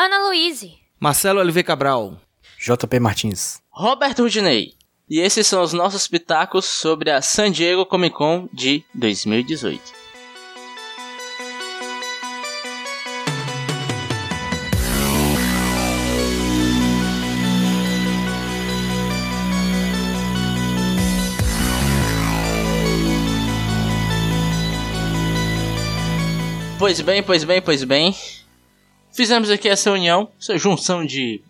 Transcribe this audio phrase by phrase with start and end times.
[0.00, 0.78] Ana Luíse.
[1.00, 2.20] Marcelo LV Cabral.
[2.56, 3.60] JP Martins.
[3.68, 4.74] Roberto Rudinei.
[5.10, 9.82] E esses são os nossos pitacos sobre a San Diego Comic Con de 2018.
[26.78, 28.14] Pois bem, pois bem, pois bem.
[29.12, 31.42] Fizemos aqui essa união, essa junção de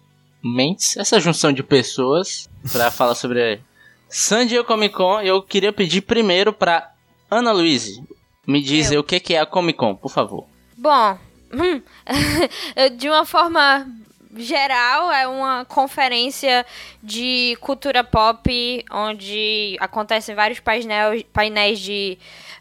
[0.42, 3.60] mentes, essa junção de pessoas para falar sobre
[4.08, 5.20] San Diego Comic Con.
[5.20, 6.90] Eu queria pedir primeiro para
[7.30, 8.02] Ana Luíse
[8.46, 10.46] me dizer o que é a Comic Con, por favor.
[10.76, 11.18] Bom,
[12.96, 13.86] de uma forma
[14.36, 16.64] geral, é uma conferência
[17.02, 22.18] de cultura pop onde acontecem vários painéis, painéis de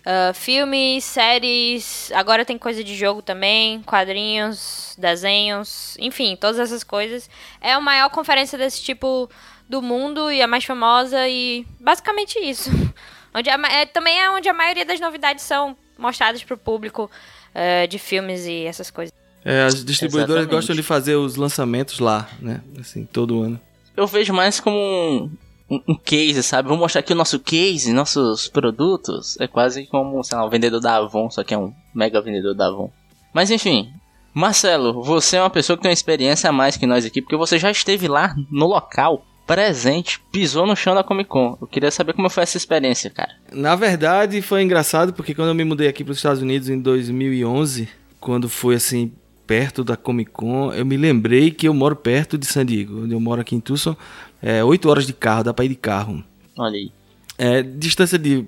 [0.07, 2.11] uh, filmes, séries.
[2.13, 7.29] Agora tem coisa de jogo também, quadrinhos, desenhos, enfim, todas essas coisas.
[7.59, 9.29] É a maior conferência desse tipo
[9.67, 12.69] do mundo e a mais famosa e basicamente isso.
[13.35, 17.11] Onde a, é, também é onde a maioria das novidades são mostradas para o público
[17.53, 19.13] uh, de filmes e essas coisas.
[19.45, 20.55] É, as distribuidoras Exatamente.
[20.55, 22.61] gostam de fazer os lançamentos lá, né?
[22.79, 23.59] Assim, todo ano.
[23.95, 25.31] Eu vejo mais como um,
[25.69, 26.67] um, um, case, sabe?
[26.67, 29.37] Vou mostrar aqui o nosso case, nossos produtos.
[29.39, 32.55] É quase como, sei lá, o vendedor da Avon, só que é um mega vendedor
[32.55, 32.91] da Avon.
[33.33, 33.91] Mas enfim,
[34.33, 37.35] Marcelo, você é uma pessoa que tem uma experiência a mais que nós aqui, porque
[37.35, 41.57] você já esteve lá no local presente, pisou no chão da Comic Con.
[41.61, 43.31] Eu queria saber como foi essa experiência, cara.
[43.51, 46.79] Na verdade, foi engraçado porque quando eu me mudei aqui para os Estados Unidos em
[46.79, 47.87] 2011,
[48.19, 49.13] quando foi assim
[49.47, 53.13] perto da Comic Con, eu me lembrei que eu moro perto de San Diego, onde
[53.13, 53.95] eu moro aqui em Tucson,
[54.41, 56.23] é 8 horas de carro, dá para ir de carro.
[56.57, 56.91] Olha aí.
[57.37, 58.45] É distância de,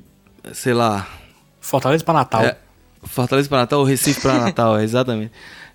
[0.53, 1.07] sei lá,
[1.59, 2.43] Fortaleza para Natal.
[2.43, 2.57] É,
[3.03, 5.31] Fortaleza para Natal ou Recife para Natal, é, exatamente.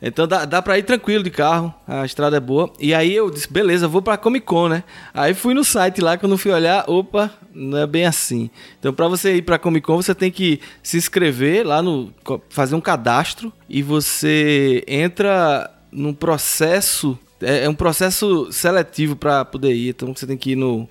[0.06, 2.70] Então dá, dá pra ir tranquilo de carro, a estrada é boa.
[2.78, 4.84] E aí eu disse, beleza, vou pra Comic Con, né?
[5.14, 8.50] Aí fui no site lá, quando fui olhar, opa, não é bem assim.
[8.78, 12.12] Então pra você ir pra Comic Con, você tem que se inscrever lá no.
[12.50, 17.18] fazer um cadastro e você entra num processo.
[17.44, 19.90] É, é um processo seletivo para poder ir.
[19.90, 20.88] Então você tem que ir no.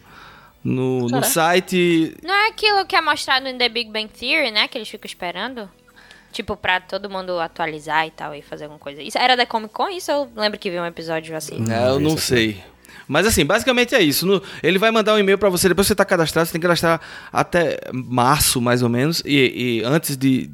[0.64, 2.16] No, no site.
[2.24, 4.66] Não é aquilo que é mostrado no The Big Bang Theory, né?
[4.70, 5.70] Que eles ficam esperando?
[6.32, 9.02] Tipo, pra todo mundo atualizar e tal, e fazer alguma coisa.
[9.02, 9.90] Isso era da Comic Con?
[9.90, 11.60] Isso eu lembro que vi um episódio assim.
[11.60, 12.64] Não, eu não sei.
[13.08, 14.26] Mas assim, basicamente é isso.
[14.26, 16.62] No, ele vai mandar um e-mail para você, depois que você tá cadastrado, você tem
[16.62, 20.50] que cadastrar até março, mais ou menos, e, e, antes de,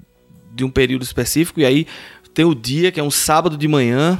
[0.52, 1.88] de um período específico, e aí
[2.34, 4.20] tem o dia, que é um sábado de manhã,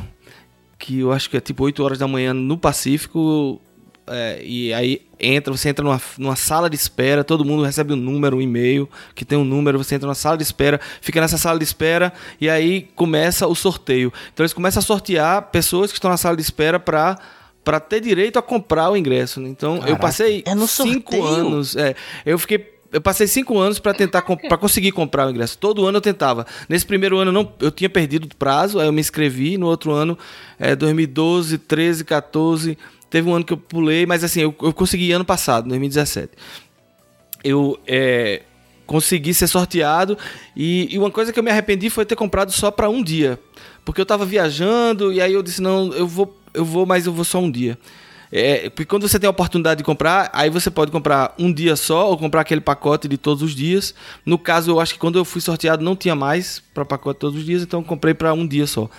[0.80, 3.62] que eu acho que é tipo 8 horas da manhã no Pacífico,
[4.08, 7.98] é, e aí entra, você entra numa, numa sala de espera, todo mundo recebe um
[7.98, 11.38] número, um e-mail, que tem um número, você entra numa sala de espera, fica nessa
[11.38, 14.12] sala de espera e aí começa o sorteio.
[14.34, 17.20] Então eles começam a sortear pessoas que estão na sala de espera para
[17.62, 19.40] para ter direito a comprar o ingresso.
[19.40, 19.50] Né?
[19.50, 19.92] Então Caraca.
[19.92, 21.94] eu passei é cinco anos, é,
[22.26, 25.58] eu fiquei eu passei cinco anos para tentar para conseguir comprar o ingresso.
[25.58, 26.46] Todo ano eu tentava.
[26.68, 29.58] Nesse primeiro ano eu, não, eu tinha perdido o prazo, aí eu me inscrevi.
[29.58, 30.18] No outro ano,
[30.60, 32.78] é, 2012, 13, 14,
[33.10, 36.32] Teve um ano que eu pulei, mas assim, eu, eu consegui ano passado, 2017.
[37.44, 38.44] Eu é,
[38.86, 40.18] consegui ser sorteado
[40.56, 43.40] e, e, uma coisa que eu me arrependi foi ter comprado só para um dia.
[43.84, 47.14] Porque eu tava viajando e aí eu disse, não, eu vou, eu vou, mas eu
[47.14, 47.78] vou só um dia.
[48.32, 51.76] É, porque quando você tem a oportunidade de comprar, aí você pode comprar um dia
[51.76, 53.94] só ou comprar aquele pacote de todos os dias.
[54.26, 57.40] No caso, eu acho que quando eu fui sorteado não tinha mais para pacote todos
[57.40, 58.90] os dias, então comprei para um dia só.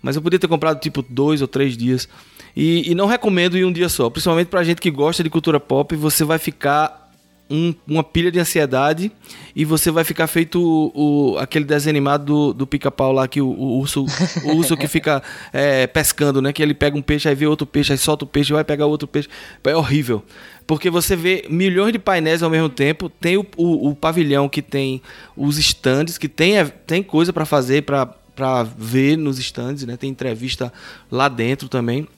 [0.00, 2.08] Mas eu podia ter comprado tipo dois ou três dias.
[2.54, 5.60] E, e não recomendo ir um dia só, principalmente pra gente que gosta de cultura
[5.60, 7.05] pop, você vai ficar
[7.50, 9.10] um, uma pilha de ansiedade
[9.54, 13.40] e você vai ficar feito o, o aquele desenho animado do, do pica-pau lá, que
[13.40, 14.04] o, o, urso,
[14.44, 16.52] o urso que fica é, pescando, né?
[16.52, 18.86] Que ele pega um peixe, aí vê outro peixe, aí solta o peixe, vai pegar
[18.86, 19.28] outro peixe.
[19.64, 20.22] É horrível.
[20.66, 24.60] Porque você vê milhões de painéis ao mesmo tempo, tem o, o, o pavilhão que
[24.60, 25.00] tem
[25.36, 26.54] os stands, que tem,
[26.86, 29.96] tem coisa para fazer, para ver nos stands, né?
[29.96, 30.72] Tem entrevista
[31.10, 32.08] lá dentro também.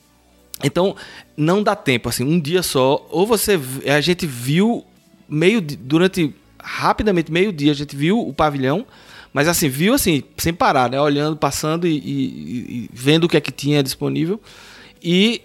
[0.63, 0.95] Então,
[1.37, 3.07] não dá tempo, assim, um dia só.
[3.09, 3.57] Ou você.
[3.87, 4.85] A gente viu
[5.29, 5.61] meio.
[5.61, 6.33] Durante.
[6.61, 8.85] Rapidamente, meio dia, a gente viu o pavilhão.
[9.31, 10.99] Mas assim, viu assim, sem parar, né?
[10.99, 14.41] Olhando, passando e, e, e vendo o que é que tinha disponível.
[15.01, 15.41] E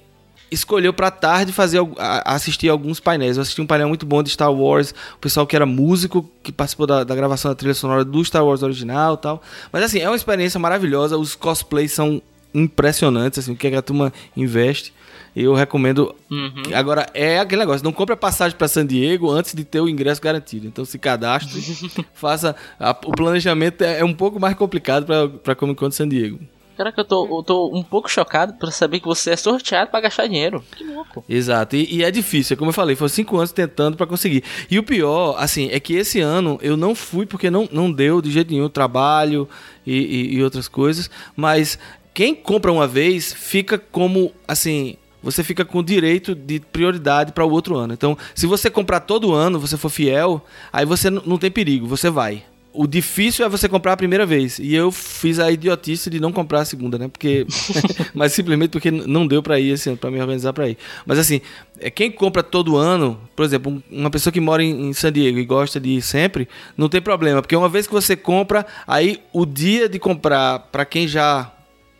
[0.51, 1.81] escolheu para tarde fazer
[2.25, 3.37] assistir alguns painéis.
[3.37, 6.53] Eu assisti um painel muito bom de Star Wars, o pessoal que era músico, que
[6.53, 9.43] participou da, da gravação da trilha sonora do Star Wars original tal.
[9.73, 11.19] Mas assim, é uma experiência maravilhosa.
[11.19, 12.23] Os cosplays são
[12.55, 14.95] impressionantes, assim, o que, é que a turma investe.
[15.35, 16.15] Eu recomendo.
[16.31, 16.63] Uhum.
[16.75, 19.89] Agora, é aquele negócio: não compre a passagem para San Diego antes de ter o
[19.89, 20.67] ingresso garantido.
[20.67, 21.61] Então, se cadastre,
[22.15, 22.55] faça.
[22.79, 25.07] A, o planejamento é, é, um pouco mais complicado
[25.43, 26.39] para Comic Con de San Diego.
[26.77, 30.01] Caraca, eu tô, eu tô um pouco chocado pra saber que você é sorteado pra
[30.01, 30.63] gastar dinheiro.
[30.77, 31.25] Que louco.
[31.29, 34.43] Exato, e, e é difícil, como eu falei, foi cinco anos tentando pra conseguir.
[34.69, 38.21] E o pior, assim, é que esse ano eu não fui porque não, não deu
[38.21, 39.49] de jeito nenhum trabalho
[39.87, 41.79] e, e, e outras coisas, mas
[42.13, 47.45] quem compra uma vez fica como, assim, você fica com o direito de prioridade para
[47.45, 47.95] o outro ano.
[47.95, 52.11] Então, se você comprar todo ano, você for fiel, aí você não tem perigo, você
[52.11, 52.45] vai.
[52.77, 54.59] O difícil é você comprar a primeira vez.
[54.59, 57.07] E eu fiz a idiotice de não comprar a segunda, né?
[57.07, 57.47] Porque.
[58.13, 60.77] mas simplesmente porque não deu pra ir esse ano, pra me organizar pra ir.
[61.07, 61.41] Mas assim,
[61.79, 65.13] é, quem compra todo ano, por exemplo, um- uma pessoa que mora em, em San
[65.13, 67.41] Diego e gosta de ir sempre, não tem problema.
[67.41, 71.54] Porque uma vez que você compra, aí o dia de comprar pra quem já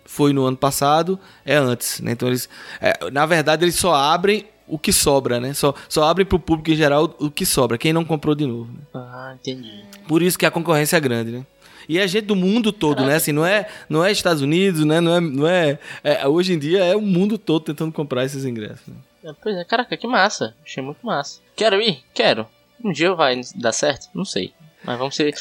[0.05, 2.13] foi no ano passado é antes, né?
[2.13, 2.49] Então eles,
[2.81, 5.53] é, na verdade, eles só abrem o que sobra, né?
[5.55, 8.73] Só, só abrem pro público em geral o que sobra, quem não comprou de novo.
[8.73, 8.81] né?
[8.95, 9.85] Ah, entendi.
[10.09, 11.47] Por isso que a concorrência é grande, né?
[11.87, 13.17] E é gente do mundo todo, né?
[13.17, 15.01] Assim, não é, não é Estados Unidos, né?
[15.03, 18.45] Não é, não é, é- hoje em dia é o mundo todo tentando comprar esses
[18.47, 18.87] ingressos.
[18.87, 18.95] né?
[19.25, 20.55] É, Pois é, caraca, que massa.
[20.65, 21.41] Achei muito massa.
[21.55, 22.03] Quero ir?
[22.15, 22.47] Quero.
[22.83, 24.09] Um dia vai dar certo?
[24.15, 24.55] Não sei.
[24.83, 25.35] Mas vamos ser.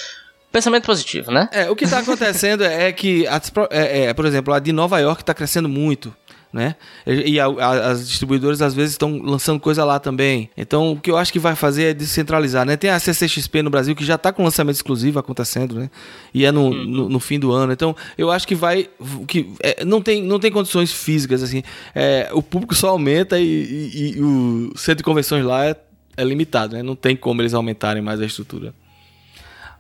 [0.54, 1.50] Pensamento positivo, né?
[1.52, 5.00] É, o que está acontecendo é que, as é, é, por exemplo, a de Nova
[5.00, 6.16] York está crescendo muito,
[6.54, 6.76] né?
[7.08, 10.52] E, e a- a- as distribuidoras às vezes estão lançando coisa lá também.
[10.56, 12.78] Então, o que eu acho que vai fazer é descentralizar, né?
[12.78, 15.90] Tem a CCXP no Brasil que já está com lançamento exclusivo acontecendo, né?
[16.32, 17.74] E é no, no, no fim do ano.
[17.74, 18.88] Então, eu acho que vai,
[19.28, 21.64] que é, não tem não tem condições físicas assim.
[21.96, 25.76] É, o público só aumenta e, e- e o centro de convenções lá é,
[26.16, 26.84] é limitado, né?
[26.84, 28.72] Não tem como eles aumentarem mais a estrutura.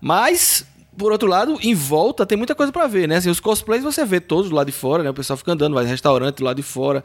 [0.06, 0.68] Mas,
[0.98, 3.16] por outro lado, em volta tem muita coisa pra ver, né?
[3.16, 5.10] Assim, os cosplays você vê todos lá de fora, né?
[5.10, 7.02] O pessoal fica andando, vai restaurante lá de fora,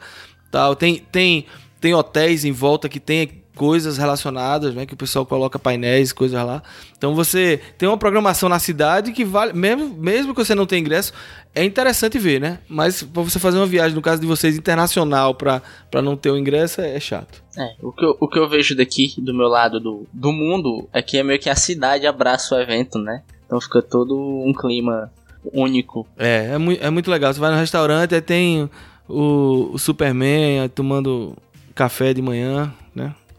[0.51, 0.75] tal.
[0.75, 1.45] Tem tem
[1.79, 4.85] tem hotéis em volta que tem coisas relacionadas, né?
[4.85, 6.63] Que o pessoal coloca painéis, coisas lá.
[6.97, 10.79] Então você tem uma programação na cidade que vale, mesmo mesmo que você não tenha
[10.79, 11.11] ingresso,
[11.53, 12.59] é interessante ver, né?
[12.69, 15.61] Mas pra você fazer uma viagem, no caso de vocês internacional, pra
[15.91, 17.43] pra não ter o ingresso é, é chato.
[17.57, 20.87] É, o que, eu, o que eu vejo daqui, do meu lado do, do mundo,
[20.93, 23.23] é que é meio que a cidade abraça o evento, né?
[23.45, 25.11] Então fica todo um clima
[25.53, 26.07] único.
[26.17, 27.33] É, é, mui- é muito legal.
[27.33, 28.69] Você vai no restaurante, aí tem
[29.09, 31.35] o, o Superman aí tomando
[31.75, 32.73] café de manhã?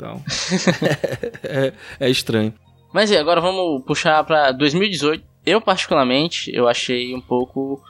[0.00, 0.23] Então,
[1.44, 2.55] é, é estranho.
[2.93, 5.23] Mas e agora vamos puxar pra 2018.
[5.44, 7.82] Eu, particularmente, eu achei um pouco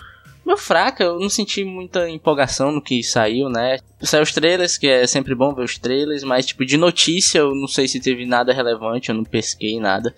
[0.45, 1.05] meio fraca.
[1.05, 3.79] Eu não senti muita empolgação no que saiu, né?
[4.03, 7.55] Saiu os trailers, que é sempre bom ver os trailers, mas tipo, de notícia eu
[7.55, 10.13] não sei se teve nada relevante, eu não pesquei nada.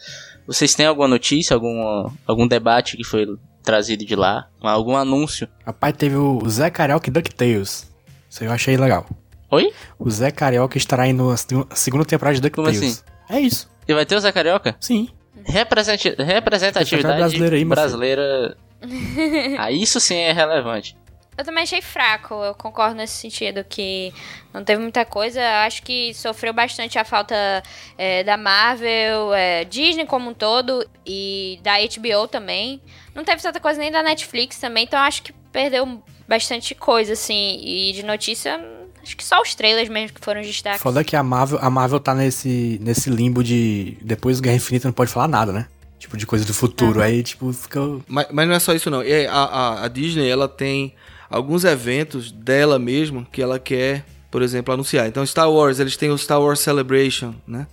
[0.46, 3.26] Vocês têm alguma notícia, alguma, algum debate que foi
[3.62, 4.48] trazido de lá?
[4.60, 5.46] Algum anúncio?
[5.64, 7.88] Rapaz, teve o Zé Carioca e DuckTales.
[8.28, 9.06] Isso aí eu achei legal.
[9.52, 9.70] Oi?
[9.98, 13.04] O Zé Carioca estará indo na seg- segunda temporada de Como DuckTales.
[13.28, 13.70] É isso.
[13.86, 14.74] E vai ter o Zé Carioca?
[14.80, 15.10] Sim.
[15.44, 18.56] Representi- representatividade brasileira aí, brasileira.
[19.58, 20.96] ah, isso sim é relevante.
[21.36, 24.12] Eu também achei fraco, eu concordo nesse sentido, que
[24.54, 25.40] não teve muita coisa.
[25.66, 27.62] Acho que sofreu bastante a falta
[27.98, 32.80] é, da Marvel, é, Disney como um todo e da HBO também.
[33.14, 37.60] Não teve tanta coisa nem da Netflix também, então acho que perdeu bastante coisa, assim.
[37.62, 38.60] E de notícia,
[39.02, 40.80] acho que só os trailers mesmo que foram os destaques.
[40.80, 43.96] Foda que a Marvel, a Marvel tá nesse, nesse limbo de.
[44.02, 45.66] Depois do Guerra Infinita não pode falar nada, né?
[45.98, 47.00] Tipo, de coisa do futuro.
[47.00, 47.80] Aí, tipo, fica.
[48.08, 49.02] Mas, mas não é só isso, não.
[49.02, 50.94] É, A, a, a Disney, ela tem
[51.30, 55.06] alguns eventos dela mesma que ela quer, por exemplo, anunciar.
[55.06, 57.66] Então, Star Wars, eles têm o Star Wars Celebration, né?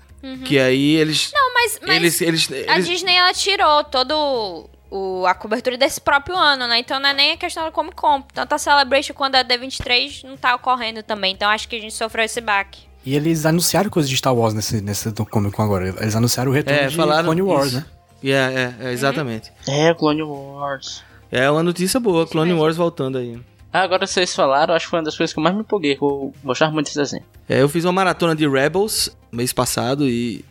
[0.46, 1.32] Que aí eles...
[1.34, 6.00] Não, mas, mas eles, eles, a eles- Disney ela tirou todo o, a cobertura desse
[6.02, 6.80] próprio ano, né?
[6.80, 8.22] Então não é nem a questão da Comic Con.
[8.34, 11.34] Tanto a Celebration quanto a D23 não tá ocorrendo também.
[11.34, 12.82] Então acho que a gente sofreu esse baque.
[13.06, 15.90] E eles anunciaram coisas de Star Wars nesse, nesse do Comic Con agora.
[16.02, 17.78] Eles anunciaram o retorno É, de falaram Clone Wars, isso.
[17.78, 17.86] né?
[18.22, 19.52] É, é, é, exatamente.
[19.68, 21.02] É, Clone Wars.
[21.32, 22.62] É uma notícia boa, Isso Clone mesmo.
[22.64, 23.40] Wars voltando aí.
[23.72, 25.96] Ah, agora vocês falaram, acho que foi uma das coisas que eu mais me empolguei,
[25.96, 27.24] que eu gostava muito desse desenho.
[27.48, 30.44] É, eu fiz uma maratona de Rebels mês passado e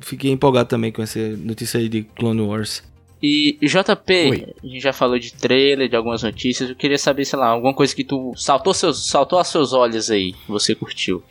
[0.00, 2.82] fiquei empolgado também com essa notícia aí de Clone Wars.
[3.22, 4.54] E JP, Oi.
[4.62, 7.74] a gente já falou de trailer, de algumas notícias, eu queria saber, sei lá, alguma
[7.74, 11.22] coisa que tu saltou, seus, saltou aos seus olhos aí, você curtiu.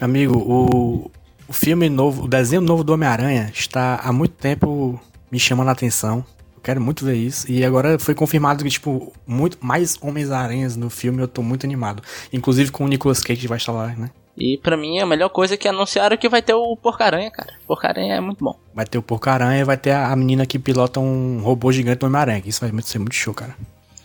[0.00, 1.10] Amigo, o,
[1.48, 5.00] o filme novo, o desenho novo do Homem-Aranha está há muito tempo
[5.30, 6.24] me chamando a atenção.
[6.56, 7.50] Eu quero muito ver isso.
[7.50, 11.22] E agora foi confirmado que, tipo, muito mais Homens-Aranhas no filme.
[11.22, 12.02] Eu tô muito animado.
[12.32, 14.10] Inclusive com o Nicolas Cage que vai estar lá, né?
[14.36, 17.52] E pra mim a melhor coisa é que anunciaram que vai ter o Porcaranha, cara.
[17.66, 18.58] Porcaranha é muito bom.
[18.74, 22.06] Vai ter o Porco-Aranha e vai ter a, menina que pilota um robô gigante do
[22.06, 22.42] Homem-Aranha.
[22.44, 23.54] Isso vai ser muito show, cara.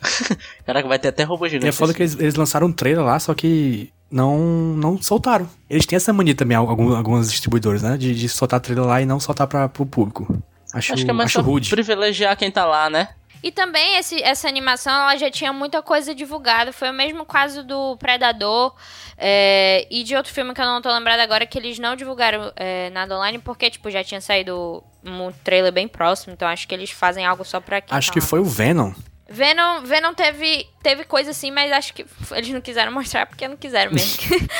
[0.65, 1.69] Caraca, vai ter até robô E gigante.
[1.69, 4.37] é foda que eles, eles lançaram um trailer lá, só que não,
[4.75, 5.49] não soltaram.
[5.69, 7.97] Eles têm essa mania também, alguns, alguns distribuidores, né?
[7.97, 10.37] De, de soltar trailer lá e não soltar pra, pro público.
[10.73, 11.69] Acho, Acho que é mais só rude.
[11.71, 13.09] privilegiar quem tá lá, né?
[13.41, 16.73] E também esse, essa animação ela já tinha muita coisa divulgada.
[16.73, 18.75] Foi o mesmo caso do Predador
[19.17, 22.51] é, e de outro filme que eu não tô lembrada agora, que eles não divulgaram
[22.55, 26.33] é, nada online, porque, tipo, já tinha saído um trailer bem próximo.
[26.33, 28.25] Então acho que eles fazem algo só pra quem Acho tá que lá.
[28.25, 28.91] foi o Venom.
[29.31, 33.55] Venom, Venom teve, teve coisa assim, mas acho que eles não quiseram mostrar porque não
[33.55, 34.17] quiseram mesmo.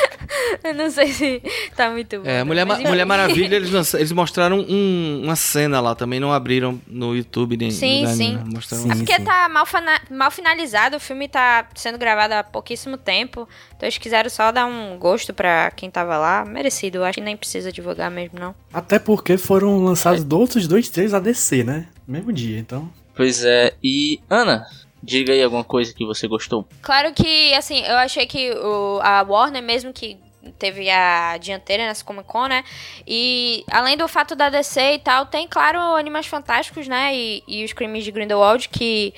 [0.64, 1.42] eu não sei se
[1.76, 2.30] tá muito bom.
[2.30, 2.78] É, Mulher, Ma-.
[2.80, 7.72] Mulher Maravilha, eles, eles mostraram um- uma cena lá também, não abriram no YouTube nem
[7.72, 8.40] Sim, lugar sim.
[8.54, 8.92] Mostraram Sim.
[8.92, 9.66] É porque tá mal,
[10.12, 13.48] mal finalizado, o filme tá sendo gravado há pouquíssimo tempo.
[13.76, 16.46] Então eles quiseram só dar um gosto pra quem tava lá.
[16.46, 18.54] Merecido, acho que nem precisa divulgar mesmo, não.
[18.72, 21.88] Até porque foram lançados outros dois trailers ADC, né?
[22.08, 22.90] No mesmo dia, então.
[23.20, 24.66] Pois é, e Ana,
[25.04, 26.66] diga aí alguma coisa que você gostou.
[26.82, 30.18] Claro que, assim, eu achei que o, a Warner, mesmo que
[30.58, 32.64] teve a dianteira nessa Comic Con, né?
[33.06, 37.14] E além do fato da DC e tal, tem, claro, Animais Fantásticos, né?
[37.14, 39.14] E, e os crimes de Grindelwald, que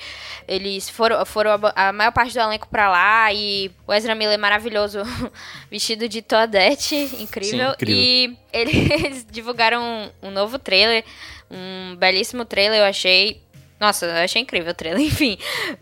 [0.48, 3.32] eles foram, foram a, a maior parte do elenco pra lá.
[3.32, 4.98] E o Ezra Miller maravilhoso,
[5.70, 7.68] vestido de Toadette, incrível.
[7.68, 8.02] Sim, incrível.
[8.02, 11.04] E eles divulgaram um, um novo trailer,
[11.48, 13.40] um belíssimo trailer, eu achei.
[13.82, 15.36] Nossa, eu achei incrível o trailer, enfim.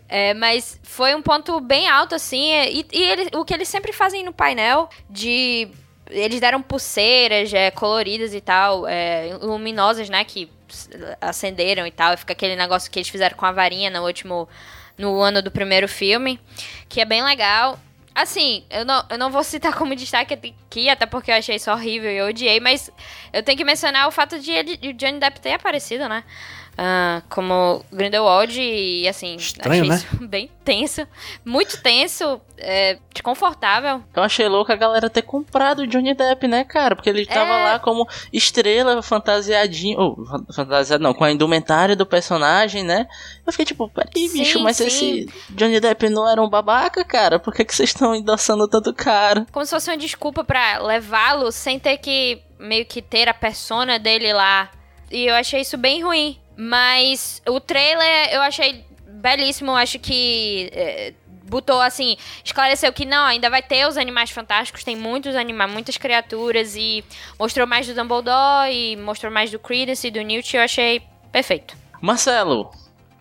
[0.09, 2.49] É, mas foi um ponto bem alto, assim.
[2.51, 5.67] é, E, e ele- o que eles sempre fazem no painel de.
[6.09, 10.23] Eles deram pulseiras é, coloridas e tal, é, luminosas, né?
[10.25, 10.49] Que
[11.21, 12.13] acenderam e tal.
[12.13, 14.49] E fica aquele negócio que eles fizeram com a varinha no último.
[14.97, 16.39] No ano do primeiro filme.
[16.89, 17.79] Que é bem legal.
[18.13, 21.71] Assim, eu não, eu não vou citar como destaque aqui, até porque eu achei isso
[21.71, 22.91] horrível e eu odiei, mas
[23.31, 26.21] eu tenho que mencionar o fato de ele, o Johnny Depp ter aparecido, né?
[26.77, 29.95] Ah, como Grindelwald e assim, Estranho, achei né?
[29.97, 31.05] isso bem tenso.
[31.45, 34.01] Muito tenso, é, desconfortável.
[34.15, 36.95] Eu achei louco a galera ter comprado o Johnny Depp, né, cara?
[36.95, 37.63] Porque ele tava É.
[37.73, 39.99] lá como estrela fantasiadinho.
[39.99, 43.07] Ou, fan- fantasiado não, com a indumentária do personagem, né?
[43.45, 44.87] Eu fiquei tipo, peraí, bicho, mas sim.
[44.87, 47.37] esse Johnny Depp não era um babaca, cara?
[47.37, 49.45] Por que, que vocês estão endossando tanto cara?
[49.51, 53.99] Como se fosse uma desculpa pra levá-lo sem ter que meio que ter a persona
[53.99, 54.69] dele lá.
[55.11, 56.37] E eu achei isso bem ruim.
[56.65, 59.71] Mas o trailer eu achei belíssimo.
[59.75, 61.11] Acho que é,
[61.49, 62.15] botou assim,
[62.45, 67.03] esclareceu que não, ainda vai ter os animais fantásticos, tem muitos animais, muitas criaturas e
[67.39, 70.55] mostrou mais do Dumbledore e mostrou mais do Credence e do Newt.
[70.55, 71.01] Eu achei
[71.31, 71.75] perfeito.
[71.99, 72.69] Marcelo,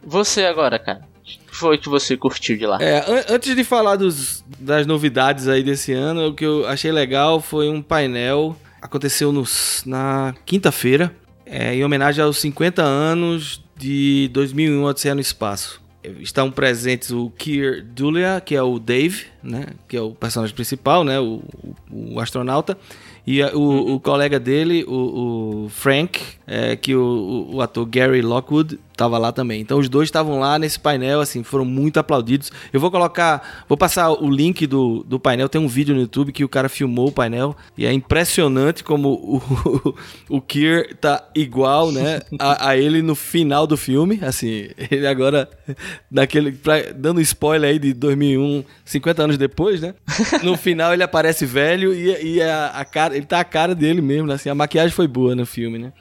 [0.05, 1.09] você agora, cara.
[1.25, 2.77] O que foi que você curtiu de lá?
[2.81, 6.93] É, an- antes de falar dos, das novidades aí desse ano, o que eu achei
[6.93, 8.55] legal foi um painel.
[8.83, 11.15] Aconteceu nos- na quinta-feira,
[11.51, 15.81] é, em homenagem aos 50 anos de 2001 Odisseia no Espaço.
[16.21, 21.05] Estão presentes o Keir Dulia, que é o Dave, né, que é o personagem principal,
[21.05, 21.43] né, o,
[21.91, 22.79] o- o astronauta,
[23.27, 28.79] e o, o colega dele, o, o Frank, é, que o- o ator Gary Lockwood
[29.01, 29.61] estava lá também.
[29.63, 32.53] Então os dois estavam lá nesse painel, assim, foram muito aplaudidos.
[32.73, 36.33] Eu vou colocar, vou passar o link do, do painel, tem um vídeo no YouTube
[36.33, 39.95] que o cara filmou o painel e é impressionante como o,
[40.37, 45.49] o Keir tá igual, né, a, a ele no final do filme, assim, ele agora
[46.11, 49.95] daquele pra- dando spoiler aí de 2001, 50 anos depois, né?
[50.43, 54.01] No final ele aparece velho e, e a, a cara, ele tá a cara dele
[54.03, 54.35] mesmo, né?
[54.35, 55.93] assim, a maquiagem foi boa no filme, né?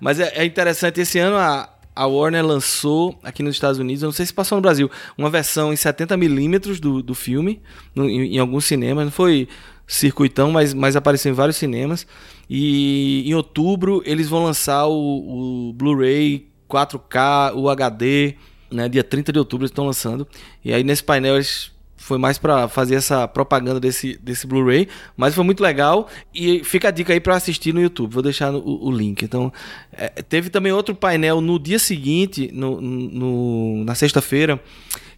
[0.00, 4.06] Mas é, é interessante esse ano a a Warner lançou aqui nos Estados Unidos, eu
[4.08, 7.60] não sei se passou no Brasil, uma versão em 70mm do, do filme,
[7.94, 9.04] no- em, em alguns cinemas.
[9.06, 9.48] Não foi
[9.86, 12.06] circuitão, mas, mas apareceu em vários cinemas.
[12.48, 18.34] E em outubro eles vão lançar o, o Blu-ray 4K, o HD,
[18.70, 18.88] né?
[18.88, 20.26] Dia 30 de outubro eles estão lançando.
[20.64, 24.86] E aí nesse painel eles foi mais pra fazer essa propaganda desse, desse Blu-ray,
[25.16, 28.54] mas foi muito legal e fica a dica aí pra assistir no YouTube, vou deixar
[28.54, 29.22] o, o link.
[29.22, 29.52] Então,
[29.92, 34.60] é, teve também outro painel no dia seguinte, no, no- na sexta-feira,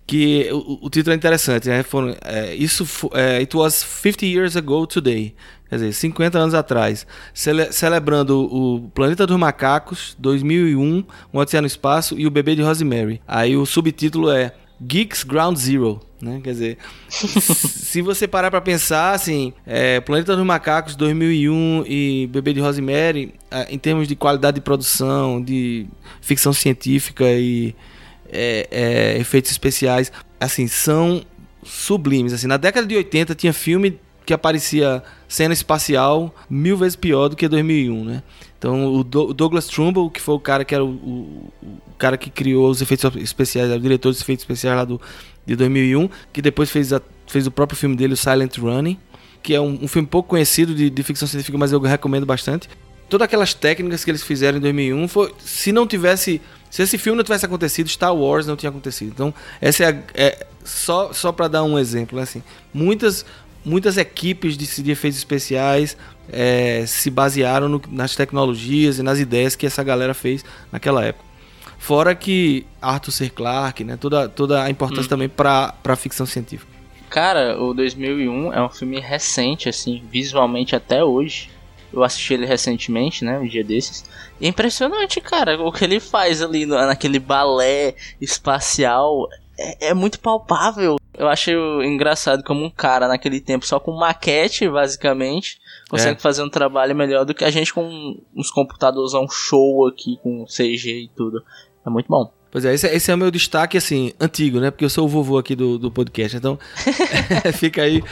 [0.07, 1.83] que o, o título é interessante, né?
[1.83, 5.35] Foram, é, isso é, It was 50 years ago today.
[5.69, 11.05] Quer dizer, 50 anos atrás, cele- celebrando o Planeta dos Macacos, 2001,
[11.35, 13.21] Um Odisseia no Espaço e o Bebê de Rosemary.
[13.29, 16.41] Aí o subtítulo é Geeks Ground Zero, né?
[16.43, 22.53] Quer dizer, se você parar pra pensar, assim, é, Planeta dos Macacos 2001 e Bebê
[22.53, 25.87] de Rosemary, ah, em termos de qualidade de produção, de
[26.21, 27.75] ficção científica e
[28.31, 31.25] é, é, efeitos especiais, assim, são
[31.65, 32.33] sublimes.
[32.33, 37.37] Assim, na década de 80 tinha filme que aparecia cena espacial mil vezes pior do
[37.37, 38.23] que 2001, né?
[38.59, 41.79] Então o Do- o Douglas Trumbull, que foi o cara que era o, o- o
[41.99, 45.01] cara que criou os efeitos especiais, o diretor dos efeitos especiais lá do
[45.47, 48.99] de 2001, que depois fez, a- fez o próprio filme dele, o Silent Running,
[49.43, 52.69] que é um, um filme pouco conhecido de, de ficção científica, mas eu recomendo bastante.
[53.09, 57.17] Todas aquelas técnicas que eles fizeram em 2001, foi, se não tivesse Se esse filme
[57.17, 59.11] não tivesse acontecido, Star Wars não tinha acontecido.
[59.15, 62.43] Então, essa é, a, é só só para dar um exemplo, né, assim,
[62.75, 63.25] muitas
[63.65, 65.97] muitas equipes de, de efeitos especiais
[66.31, 71.25] é, se basearam no, nas tecnologias e nas ideias que essa galera fez naquela época.
[71.79, 73.31] Fora que Arthur C.
[73.31, 75.09] Clarke, né, toda, toda a importância hum.
[75.09, 76.79] também para a ficção científica.
[77.09, 81.51] Cara, o 2001 é um filme recente, assim, visualmente até hoje.
[81.91, 84.05] Eu assisti ele recentemente, né, um dia desses.
[84.39, 89.27] E é impressionante, cara, o que ele faz ali naquele balé espacial
[89.59, 90.97] é, é muito palpável.
[91.13, 91.51] Eu acho
[91.83, 95.59] engraçado como um cara naquele tempo só com maquete, basicamente,
[95.91, 96.21] consegue é.
[96.21, 100.45] fazer um trabalho melhor do que a gente com uns computadores um show aqui com
[100.45, 101.43] CG e tudo.
[101.85, 102.31] É muito bom.
[102.51, 104.71] Pois é, esse, é, esse, é o meu destaque, assim, antigo, né?
[104.71, 106.37] Porque eu sou o vovô aqui do, do podcast.
[106.37, 106.59] Então,
[107.55, 108.03] fica aí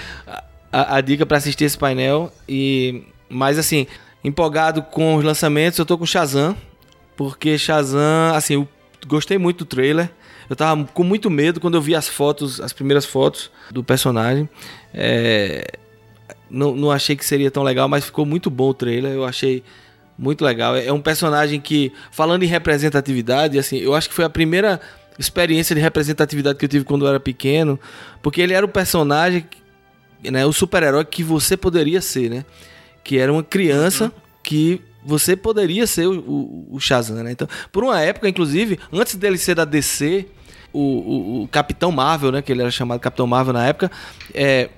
[0.71, 2.31] a, a dica para assistir esse painel.
[2.49, 3.87] E, mas, assim,
[4.23, 6.57] empolgado com os lançamentos, eu tô com Shazam.
[7.17, 8.69] Porque Shazam, assim, eu
[9.07, 10.11] gostei muito do trailer.
[10.49, 14.49] Eu tava com muito medo quando eu vi as fotos, as primeiras fotos do personagem.
[14.95, 15.67] É,
[16.51, 19.13] não, não achei que seria tão legal, mas ficou muito bom o trailer.
[19.13, 19.63] Eu achei
[20.19, 20.77] muito legal.
[20.77, 24.81] É um personagem que, falando em representatividade, assim, eu acho que foi a primeira
[25.19, 27.79] experiência de representatividade que eu tive quando eu era pequeno,
[28.23, 29.47] porque ele era o personagem,
[30.23, 32.45] né, o super-herói que você poderia ser, né?
[33.03, 34.11] Que era uma criança uhum.
[34.43, 37.31] que você poderia ser o, o, o, Shazam, né?
[37.31, 40.27] Então, por uma época, inclusive, antes dele ser da DC,
[40.77, 42.43] o, o, o Capitão Marvel, né?
[42.43, 43.91] Que ele era chamado Capitão Marvel na época,
[44.35, 44.69] é,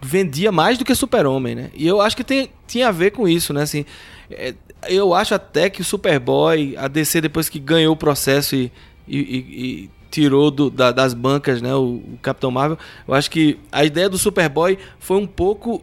[0.00, 1.70] vendia mais do que Super-Homem, né?
[1.74, 3.62] E eu acho que tem, tinha a ver com isso, né?
[3.62, 3.84] Assim,
[4.30, 4.54] é,
[4.88, 8.72] eu acho até que o Superboy, a DC, depois que ganhou o processo e,
[9.06, 13.30] e, e, e tirou do, da, das bancas né, o, o, Capitão Marvel, eu acho
[13.30, 15.82] que a ideia do Superboy foi um pouco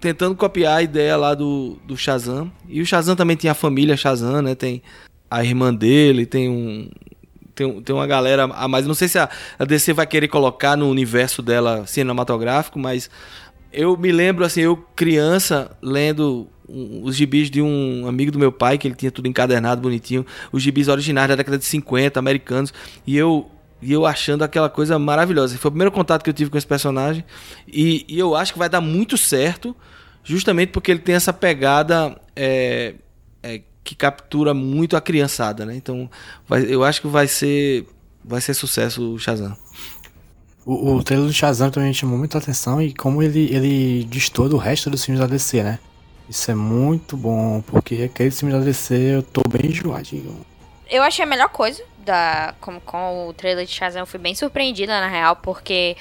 [0.00, 2.52] tentando copiar a ideia lá do, do Shazam.
[2.68, 4.54] E o Shazam também tinha a família Shazam, né?
[4.54, 4.80] Tem
[5.28, 6.88] a irmã dele, tem um,
[7.58, 8.86] tem, tem uma galera a mais.
[8.86, 13.10] Não sei se a, a DC vai querer colocar no universo dela cinematográfico, mas
[13.72, 18.78] eu me lembro, assim, eu criança, lendo os gibis de um amigo do meu pai,
[18.78, 22.72] que ele tinha tudo encadernado, bonitinho, os gibis originais da década de 50, americanos,
[23.06, 25.56] e eu e eu achando aquela coisa maravilhosa.
[25.56, 27.24] Foi o primeiro contato que eu tive com esse personagem,
[27.66, 29.74] e, e eu acho que vai dar muito certo,
[30.22, 32.94] justamente porque ele tem essa pegada é,
[33.42, 35.74] é, que captura muito a criançada, né?
[35.74, 36.10] Então,
[36.46, 37.86] vai, eu acho que vai ser,
[38.22, 39.56] vai ser sucesso o Shazam.
[40.66, 44.58] O, o trailer do Shazam também chamou muita atenção e como ele, ele distorce o
[44.58, 45.78] resto dos filmes da DC, né?
[46.28, 50.36] Isso é muito bom, porque aqueles filmes da DC eu tô bem enjoadinho.
[50.90, 54.02] Eu achei a melhor coisa da com, com o trailer de Shazam.
[54.02, 55.96] Eu fui bem surpreendida, na real, porque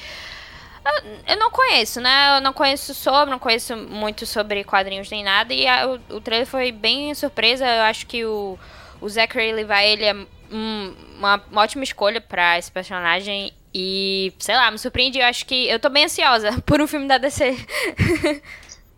[0.88, 2.38] eu, eu não conheço, né?
[2.38, 5.54] Eu não conheço sobre, não conheço muito sobre quadrinhos nem nada.
[5.54, 7.66] E a, o, o trailer foi bem surpresa.
[7.66, 8.58] Eu acho que o,
[9.02, 10.14] o Zachary Levi, ele é
[10.52, 13.54] um, uma, uma ótima escolha para esse personagem.
[13.74, 15.20] E, sei lá, me surpreende.
[15.20, 17.56] Eu acho que eu tô bem ansiosa por um filme da DC.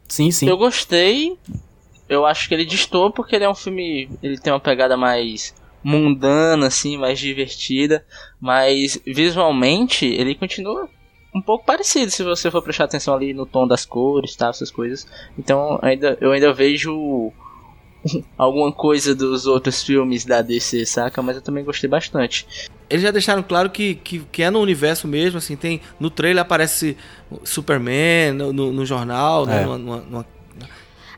[0.07, 0.47] sim, sim.
[0.47, 1.37] Eu gostei.
[2.07, 4.09] Eu acho que ele distou porque ele é um filme.
[4.21, 8.05] Ele tem uma pegada mais mundana, assim, mais divertida.
[8.39, 10.89] Mas visualmente ele continua
[11.33, 14.71] um pouco parecido se você for prestar atenção ali no tom das cores, tá, essas
[14.71, 15.07] coisas.
[15.37, 17.31] Então ainda, eu ainda vejo
[18.37, 21.21] alguma coisa dos outros filmes da DC, saca?
[21.21, 22.47] Mas eu também gostei bastante.
[22.89, 25.81] Eles já deixaram claro que, que, que é no universo mesmo, assim, tem.
[25.99, 26.97] No trailer aparece
[27.43, 29.65] Superman, no, no, no jornal, né, é.
[29.65, 29.77] né?
[29.77, 30.25] Numa, numa,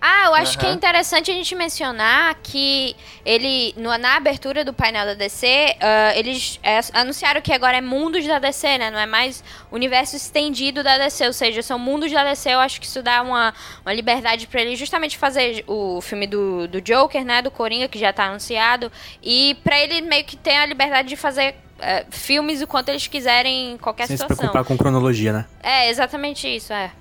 [0.02, 0.60] ah, eu acho uhum.
[0.60, 5.46] que é interessante a gente mencionar que ele, no, na abertura do painel da DC,
[5.48, 8.90] uh, ah, eles é, anunciaram que agora é mundos da DC, né?
[8.90, 12.50] Não é mais universo estendido da DC, ou seja, são mundos da DC.
[12.50, 13.54] Eu acho que isso dá uma,
[13.86, 17.44] uma liberdade para ele justamente fazer o filme do, do Joker, né?
[17.44, 18.92] Do Coringa, que já tá anunciado.
[19.22, 23.06] E para ele meio que ter a liberdade de fazer uh, filmes o quanto eles
[23.06, 24.36] quiserem em qualquer Sem situação.
[24.36, 25.46] Sem se preocupar com cronologia, né?
[25.62, 26.92] É, exatamente isso, é.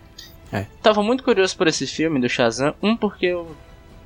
[0.53, 0.67] É.
[0.83, 2.75] Tava muito curioso por esse filme do Shazam.
[2.83, 3.55] Um, porque eu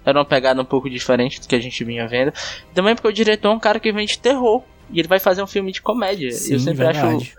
[0.04, 2.32] era uma pegada um pouco diferente do que a gente vinha vendo.
[2.74, 4.62] Também porque o diretor é um cara que vem de terror.
[4.90, 6.30] E ele vai fazer um filme de comédia.
[6.30, 7.16] Sim, eu sempre verdade.
[7.16, 7.34] acho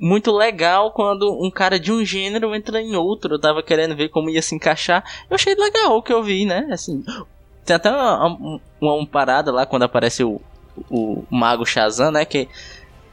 [0.00, 3.34] muito legal quando um cara de um gênero entra em outro.
[3.34, 5.04] Eu tava querendo ver como ia se encaixar.
[5.28, 6.68] Eu achei legal o que eu vi, né?
[6.70, 7.04] Assim,
[7.64, 10.40] tem até uma, uma, uma parada lá quando aparece o,
[10.90, 12.24] o Mago Shazam, né?
[12.24, 12.48] Que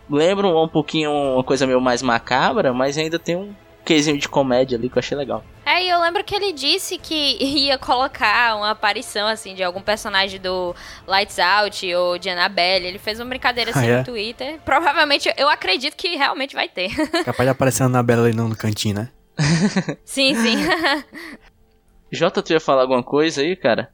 [0.10, 3.54] lembra um, um pouquinho uma coisa meio mais macabra, mas ainda tem um
[3.86, 5.44] quesinho de comédia ali que eu achei legal.
[5.66, 9.82] É, e eu lembro que ele disse que ia colocar uma aparição, assim, de algum
[9.82, 10.76] personagem do
[11.08, 12.88] Lights Out ou de Annabelle.
[12.88, 13.98] Ele fez uma brincadeira assim ah, é?
[14.00, 14.60] no Twitter.
[14.66, 16.90] Provavelmente, eu acredito que realmente vai ter.
[17.24, 19.10] Capaz de aparecer a Annabelle ali no cantinho, né?
[20.04, 20.58] sim, sim.
[22.12, 23.90] Jota, tu ia falar alguma coisa aí, cara?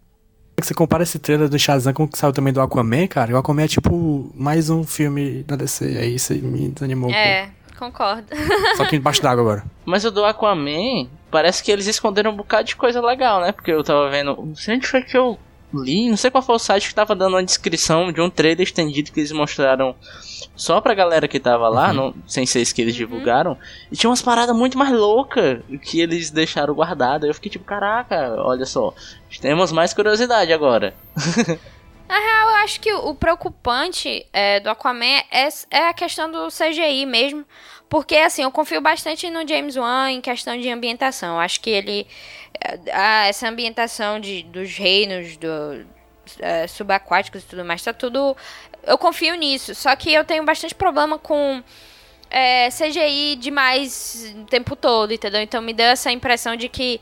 [0.61, 3.33] que você compara esse trailer do Shazam com o que saiu também do Aquaman, cara,
[3.33, 7.49] o Aquaman é tipo mais um filme da DC, aí você me desanimou um É,
[7.81, 8.27] concordo.
[8.77, 9.63] Só que embaixo d'água agora.
[9.83, 13.51] Mas o do Aquaman, parece que eles esconderam um bocado de coisa legal, né?
[13.51, 14.35] Porque eu tava vendo.
[14.35, 15.39] Não sei onde foi que eu
[15.73, 18.61] li, não sei qual foi o site que tava dando uma descrição de um trailer
[18.61, 19.95] estendido que eles mostraram
[20.53, 23.57] só pra galera que tava lá, não, sem ser esse que eles divulgaram.
[23.91, 27.25] E tinha umas paradas muito mais loucas que eles deixaram guardada.
[27.25, 28.93] Eu fiquei tipo, caraca, olha só,
[29.39, 30.93] temos mais curiosidade agora.
[32.11, 36.49] Na real, eu acho que o preocupante é, do Aquaman é, é a questão do
[36.49, 37.45] CGI mesmo.
[37.87, 41.35] Porque, assim, eu confio bastante no James Wan em questão de ambientação.
[41.35, 42.05] Eu acho que ele.
[42.59, 45.85] é, ah, essa ambientação de, dos reinos do,
[46.39, 48.35] é, subaquáticos e tudo mais, tá tudo.
[48.83, 49.73] Eu confio nisso.
[49.73, 51.63] Só que eu tenho bastante problema com
[52.29, 55.39] é, CGI demais o tempo todo, entendeu?
[55.39, 56.99] Então me deu essa impressão de que.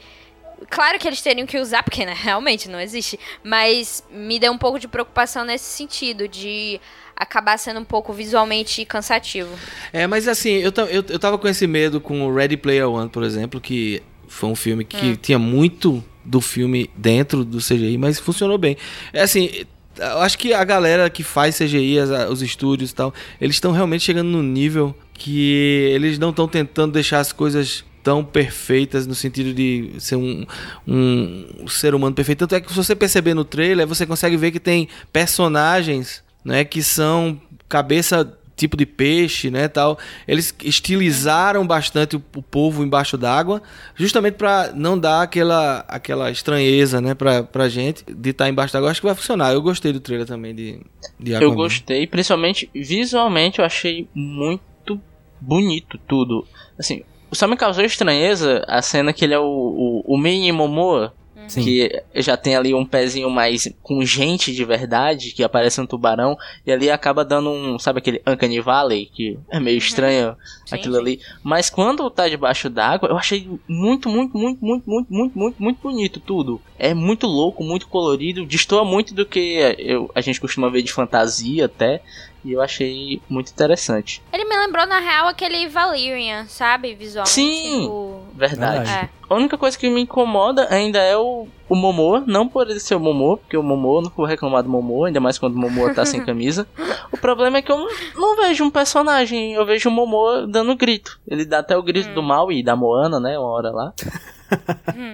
[0.69, 3.19] Claro que eles teriam que usar, porque né, realmente não existe.
[3.43, 6.79] Mas me deu um pouco de preocupação nesse sentido, de
[7.15, 9.49] acabar sendo um pouco visualmente cansativo.
[9.91, 13.09] É, mas assim, eu, eu, eu tava com esse medo com o Ready Player One,
[13.09, 18.19] por exemplo, que foi um filme que tinha muito do filme dentro do CGI, mas
[18.19, 18.77] funcionou bem.
[19.11, 19.49] É assim,
[19.97, 23.71] eu acho que a galera que faz CGI, as- os estúdios e tal, eles estão
[23.71, 29.15] realmente chegando num nível que eles não estão tentando deixar as coisas tão perfeitas no
[29.15, 30.45] sentido de ser um,
[30.87, 32.39] um ser humano perfeito.
[32.39, 36.63] Tanto é que se você perceber no trailer, você consegue ver que tem personagens né,
[36.63, 39.97] que são cabeça tipo de peixe, né, tal.
[40.27, 43.61] Eles estilizaram bastante o, o povo embaixo d'água,
[43.95, 48.91] justamente para não dar aquela aquela estranheza, né, pra, pra gente de estar embaixo d'água.
[48.91, 49.53] Acho que vai funcionar.
[49.53, 50.81] Eu gostei do trailer também de,
[51.17, 51.55] de Eu Aquaman.
[51.55, 54.99] gostei, principalmente visualmente eu achei muito
[55.39, 56.45] bonito tudo.
[56.77, 61.13] Assim, só me causou estranheza a cena que ele é o, o, o Mini Momoa,
[61.49, 61.63] Sim.
[61.63, 66.37] que já tem ali um pezinho mais com gente de verdade, que aparece um tubarão,
[66.65, 70.95] e ali acaba dando um, sabe aquele Uncanny Valley, que é meio estranho Sim, aquilo
[70.95, 71.01] sim.
[71.01, 71.21] ali.
[71.43, 75.81] Mas quando tá debaixo d'água, eu achei muito, muito, muito, muito, muito, muito, muito, muito
[75.81, 76.61] bonito tudo.
[76.77, 80.93] É muito louco, muito colorido, destoa muito do que eu, a gente costuma ver de
[80.93, 82.01] fantasia até,
[82.49, 84.23] e eu achei muito interessante.
[84.33, 86.95] Ele me lembrou, na real, aquele Valerian, sabe?
[86.95, 87.29] Visualmente.
[87.31, 87.81] Sim.
[87.81, 88.89] tipo, Verdade.
[88.89, 89.09] É.
[89.29, 92.95] A única coisa que me incomoda ainda é o, o Momoa, não por ele ser
[92.95, 95.59] o Momoa, porque o Momoa, eu não vou reclamar do Momoa, ainda mais quando o
[95.59, 96.67] Momoa tá sem camisa.
[97.11, 100.75] O problema é que eu não, não vejo um personagem, eu vejo o Momoa dando
[100.75, 101.19] grito.
[101.27, 103.93] Ele dá até o grito do mal e da Moana, né, uma hora lá.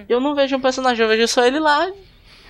[0.08, 1.86] eu não vejo um personagem, eu vejo só ele lá,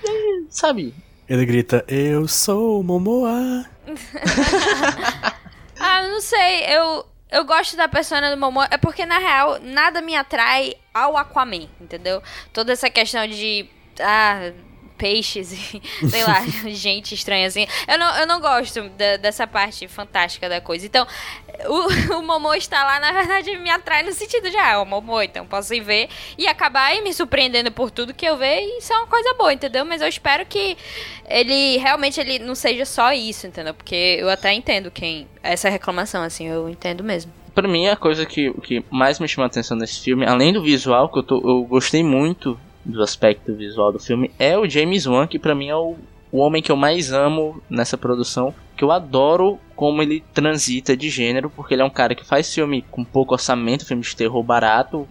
[0.04, 0.94] e, sabe?
[1.28, 3.64] Ele grita, eu sou o Momoa.
[5.78, 10.00] Ah, não sei, eu, eu gosto da persona do Momoa, é porque, na real, nada
[10.00, 12.22] me atrai ao Aquaman, entendeu?
[12.52, 13.68] Toda essa questão de,
[14.00, 14.52] ah,
[14.96, 19.86] peixes e, sei lá, gente estranha assim, eu não, eu não gosto da- dessa parte
[19.88, 20.86] fantástica da coisa.
[20.86, 21.06] Então,
[21.66, 24.84] o, o Momoa está lá, na verdade, me atrai no sentido de, ah, é o
[24.84, 28.60] Momoa, então posso ir ver e acabar aí me surpreendendo por tudo que eu ver
[28.60, 29.84] e isso é uma coisa boa, entendeu?
[29.84, 30.76] Mas eu espero que
[31.28, 33.74] ele realmente ele não seja só isso, entendeu?
[33.74, 37.32] Porque eu até entendo quem essa reclamação assim, eu entendo mesmo.
[37.54, 40.62] Pra mim, a coisa que, que mais me chamou a atenção nesse filme, além do
[40.62, 45.06] visual, que eu, tô, eu gostei muito do aspecto visual do filme, é o James
[45.06, 45.96] Wan, que pra mim é o,
[46.30, 48.54] o homem que eu mais amo nessa produção.
[48.76, 52.52] Que eu adoro como ele transita de gênero, porque ele é um cara que faz
[52.54, 55.08] filme com pouco orçamento, filme de terror barato,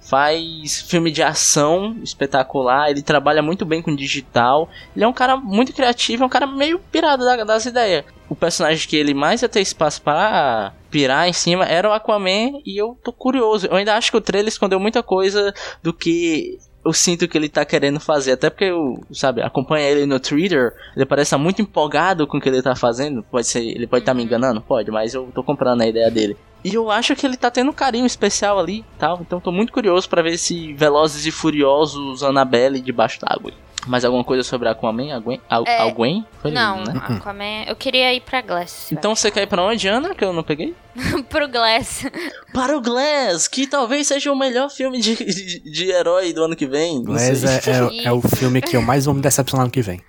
[0.00, 4.68] faz filme de ação espetacular, ele trabalha muito bem com digital.
[4.94, 8.04] Ele é um cara muito criativo, é um cara meio pirado da- das ideias.
[8.28, 12.60] O personagem que ele mais ia ter espaço para pirar em cima era o Aquaman
[12.64, 13.66] e eu tô curioso.
[13.66, 17.48] Eu ainda acho que o trailer escondeu muita coisa do que eu sinto que ele
[17.48, 18.32] tá querendo fazer.
[18.32, 22.48] Até porque eu, sabe, acompanha ele no Twitter, ele parece muito empolgado com o que
[22.48, 23.24] ele tá fazendo.
[23.24, 24.60] Pode ser, ele pode estar me enganando?
[24.60, 26.36] Pode, mas eu tô comprando a ideia dele.
[26.64, 29.18] E eu acho que ele tá tendo um carinho especial ali, tal.
[29.20, 33.52] Então tô muito curioso pra ver esse Velozes e Furiosos Annabelle debaixo d'água.
[33.86, 35.14] Mais alguma coisa sobre Aquaman?
[35.14, 35.40] Alguém?
[35.48, 36.26] Al É, alguém?
[36.42, 37.00] Foi Não, lindo, né?
[37.08, 38.90] Aquaman, eu queria ir pra Glass.
[38.90, 40.14] Então você quer ir pra onde, Ana?
[40.14, 40.74] Que eu não peguei?
[41.28, 42.04] pro Glass.
[42.52, 46.56] Para o Glass, que talvez seja o melhor filme de, de, de herói do ano
[46.56, 47.02] que vem.
[47.02, 50.00] Glass é, é- é o filme que eu mais vou me decepcionar no que vem.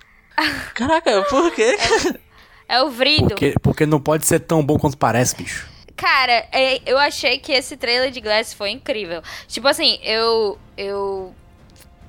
[0.74, 1.76] Caraca, por quê?
[2.68, 3.28] É o Vrido.
[3.28, 5.66] Porque, porque não pode ser tão bom quanto parece, bicho.
[5.96, 9.22] Cara, é, eu achei que esse trailer de Glass foi incrível.
[9.48, 10.58] Tipo assim, eu.
[10.76, 11.34] Eu.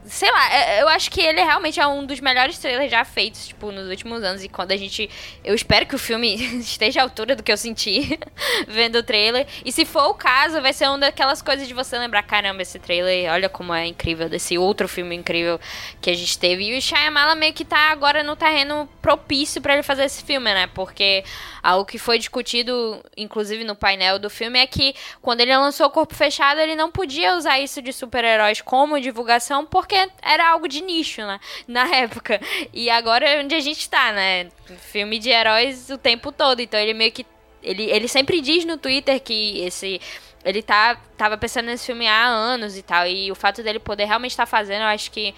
[0.10, 3.48] Sei lá, é- eu acho que ele realmente é um dos melhores trailers já feitos,
[3.48, 4.44] tipo, nos últimos anos.
[4.44, 5.10] E quando a gente.
[5.44, 8.20] Eu espero que o filme esteja à altura do que eu senti
[8.68, 9.46] vendo o trailer.
[9.64, 12.80] E se for o caso, vai ser uma daquelas coisas de você lembrar: caramba, esse
[12.80, 15.60] trailer, olha como é incrível, desse outro filme incrível
[16.02, 16.66] que a gente teve.
[16.66, 20.54] E o Shyamala meio que tá agora no terreno propício pra ele fazer esse filme,
[20.54, 20.68] né?
[20.68, 21.24] Porque
[21.62, 25.90] algo que foi discutido, inclusive no painel do filme, é que quando ele lançou o
[25.90, 30.82] Corpo Fechado, ele não podia usar isso de super-heróis como divulgação, porque era algo de
[30.82, 31.40] nicho, né?
[31.68, 32.40] Na época.
[32.74, 34.50] E agora é onde a gente tá, né?
[34.92, 36.60] Filme de heróis o tempo todo.
[36.60, 37.26] Então ele meio que.
[37.62, 40.00] Ele, ele sempre diz no Twitter que esse.
[40.46, 43.06] Ele tá, tava pensando nesse filme há anos e tal.
[43.06, 45.36] E o fato dele poder realmente estar fazendo, eu acho que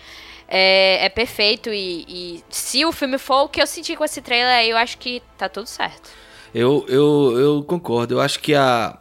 [0.47, 1.69] é, é perfeito.
[1.69, 4.97] E, e se o filme for o que eu senti com esse trailer, eu acho
[4.97, 6.12] que tá tudo certo.
[6.54, 8.15] Eu, eu, eu concordo.
[8.15, 9.00] Eu acho que a.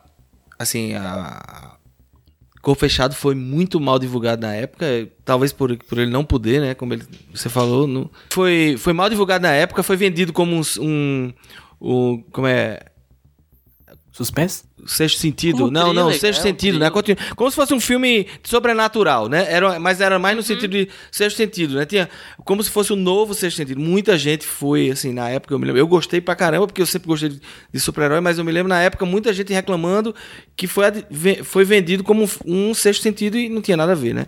[0.58, 1.76] Assim, a.
[2.62, 4.86] Corpo Fechado foi muito mal divulgado na época,
[5.24, 6.74] talvez por, por ele não poder, né?
[6.74, 7.86] Como ele, você falou.
[7.86, 10.62] não- foi, foi mal divulgado na época, foi vendido como um.
[10.80, 11.32] um,
[11.80, 12.80] um- como é?
[14.24, 14.64] Suspense?
[14.86, 15.56] Sexto sentido.
[15.58, 16.90] Como não, não, thriller, sexto é um sentido, né?
[16.90, 16.92] thriller.
[17.16, 19.46] Continu- Como se fosse um filme sobrenatural, né?
[19.50, 21.86] Era, mas era mais no sentido de sexto sentido, né?
[21.86, 22.08] Tinha
[22.44, 23.80] como se fosse um novo sexto sentido.
[23.80, 25.80] Muita gente foi, assim, na época, eu me lembro.
[25.80, 27.40] Eu gostei pra caramba, porque eu sempre gostei de,
[27.72, 30.14] de super-herói, mas eu me lembro na época muita gente reclamando
[30.54, 30.84] que foi,
[31.44, 34.26] foi vendido como um sexto sentido e não tinha nada a ver, né?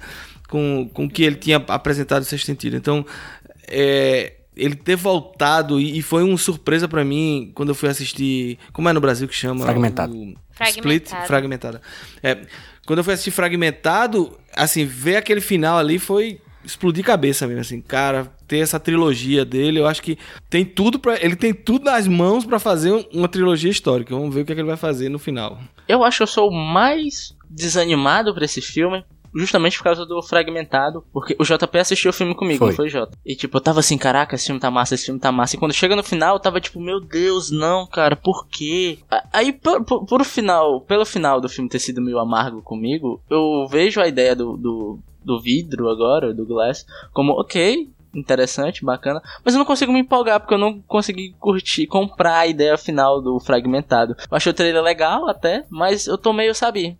[0.48, 2.76] Com, com o que ele tinha apresentado o sexto sentido.
[2.76, 3.04] Então,
[3.68, 8.58] é, ele ter voltado e, e foi uma surpresa pra mim quando eu fui assistir.
[8.72, 9.64] Como é no Brasil que chama?
[9.64, 10.12] Fragmentado.
[10.14, 10.78] O Fragmentado.
[10.88, 11.82] Split fragmentada.
[12.22, 12.38] É,
[12.86, 17.80] quando eu fui assistir fragmentado, assim, ver aquele final ali foi explodir cabeça mesmo, assim,
[17.80, 20.16] cara, ter essa trilogia dele, eu acho que
[20.48, 24.14] tem tudo para ele tem tudo nas mãos pra fazer um- uma trilogia histórica.
[24.14, 25.58] Vamos ver o que, é que ele vai fazer no final.
[25.88, 29.04] Eu acho que eu sou o mais desanimado pra esse filme.
[29.34, 31.04] Justamente por causa do fragmentado.
[31.12, 32.68] Porque o JP assistiu o filme comigo, Foi.
[32.68, 33.16] não foi, Jota?
[33.24, 35.56] E tipo, eu tava assim, caraca, esse filme tá massa, esse filme tá massa.
[35.56, 38.98] E quando chega no final, eu tava tipo, meu Deus, não, cara, por quê?
[39.32, 43.66] Aí, por, por, por final, pelo final do filme ter sido meio amargo comigo, eu
[43.68, 49.22] vejo a ideia do, do, do vidro agora, do Glass, como, ok, interessante, bacana.
[49.44, 53.20] Mas eu não consigo me empolgar, porque eu não consegui curtir, comprar a ideia final
[53.20, 54.14] do fragmentado.
[54.30, 56.96] Eu achei o trailer legal até, mas eu tô meio, sabe?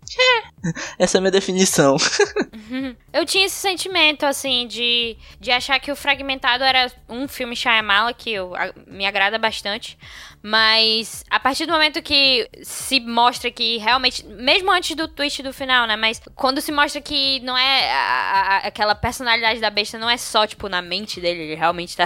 [0.98, 1.96] Essa é a minha definição.
[3.12, 8.12] Eu tinha esse sentimento, assim, de, de achar que o Fragmentado era um filme Shyamala
[8.14, 9.98] que eu, a- me agrada bastante.
[10.42, 15.53] Mas a partir do momento que se mostra que realmente, mesmo antes do twist do
[15.53, 15.94] final, né?
[15.96, 20.16] Mas quando se mostra que não é a- a- aquela personalidade da besta, não é
[20.16, 22.05] só, tipo, na mente dele, ele realmente tá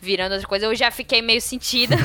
[0.00, 1.96] virando outra coisa, eu já fiquei meio sentida.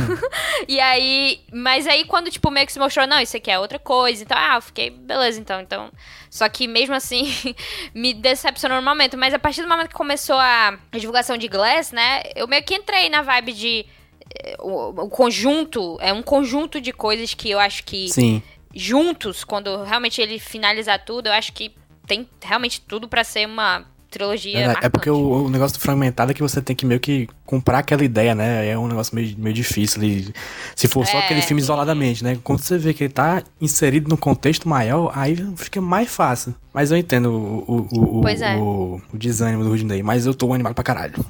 [0.68, 3.78] e aí, mas aí quando, tipo, meio que se mostrou, não, isso aqui é outra
[3.80, 5.87] coisa, então, ah, eu fiquei, beleza, então, então.
[6.30, 7.32] Só que mesmo assim,
[7.93, 9.17] me decepcionou no momento.
[9.17, 12.76] Mas a partir do momento que começou a divulgação de Glass, né, eu meio que
[12.76, 13.86] entrei na vibe de.
[14.43, 18.41] eh, O, o conjunto, é um conjunto de coisas que eu acho que Sim.
[18.73, 21.73] juntos, quando realmente ele finalizar tudo, eu acho que
[22.06, 24.58] tem realmente tudo pra ser uma trilogia.
[24.60, 24.89] É marcante.
[24.91, 28.04] porque o, o negócio do fragmentado é que você tem que meio que comprar aquela
[28.04, 28.67] ideia, né?
[28.67, 30.02] É um negócio meio, meio difícil.
[30.76, 31.26] se for só É.
[31.26, 32.38] aquele filme isoladamente, né?
[32.43, 36.54] Quando você vê que ele tá inserido num contexto maior, aí fica mais fácil.
[36.74, 38.56] Mas eu entendo o, o, o, é.
[38.58, 40.04] o, o desânimo do Rudney.
[40.04, 41.26] Mas eu tô animado pra caralho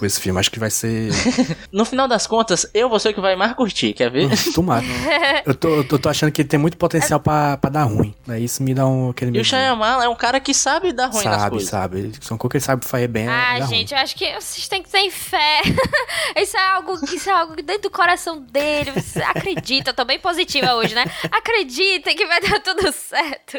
[0.00, 0.40] com esse filme.
[0.40, 1.10] Acho que vai ser.
[1.72, 4.28] No final das contas, eu vou ser o que vai mais curtir, quer ver?
[4.54, 4.84] Tomara.
[5.46, 8.12] eu, tô, eu tô- achando que ele tem muito potencial pra, pra dar ruim.
[8.26, 9.44] Daí isso me dá um, aquele E o.
[9.44, 11.68] Shyamalan é um cara que sabe dar ruim nas Sabe, coisas.
[11.70, 11.98] sabe.
[12.00, 13.28] Ele- São coisas que ele sabe fazer bem.
[13.28, 15.60] Ah, gente, eu acho que vocês têm que ter fé.
[16.36, 18.92] isso é algo que isso é algo dentro do coração dele.
[19.28, 21.04] Acredita, eu tô bem positiva hoje, né?
[21.30, 23.58] Acredita que vai dar tudo certo.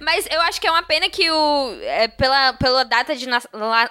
[0.00, 1.78] Mas eu acho que é uma pena que o.
[1.82, 3.26] é, pela, pela data de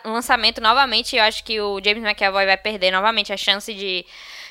[0.03, 4.05] lançamento, novamente, eu acho que o James McAvoy vai perder novamente a chance de.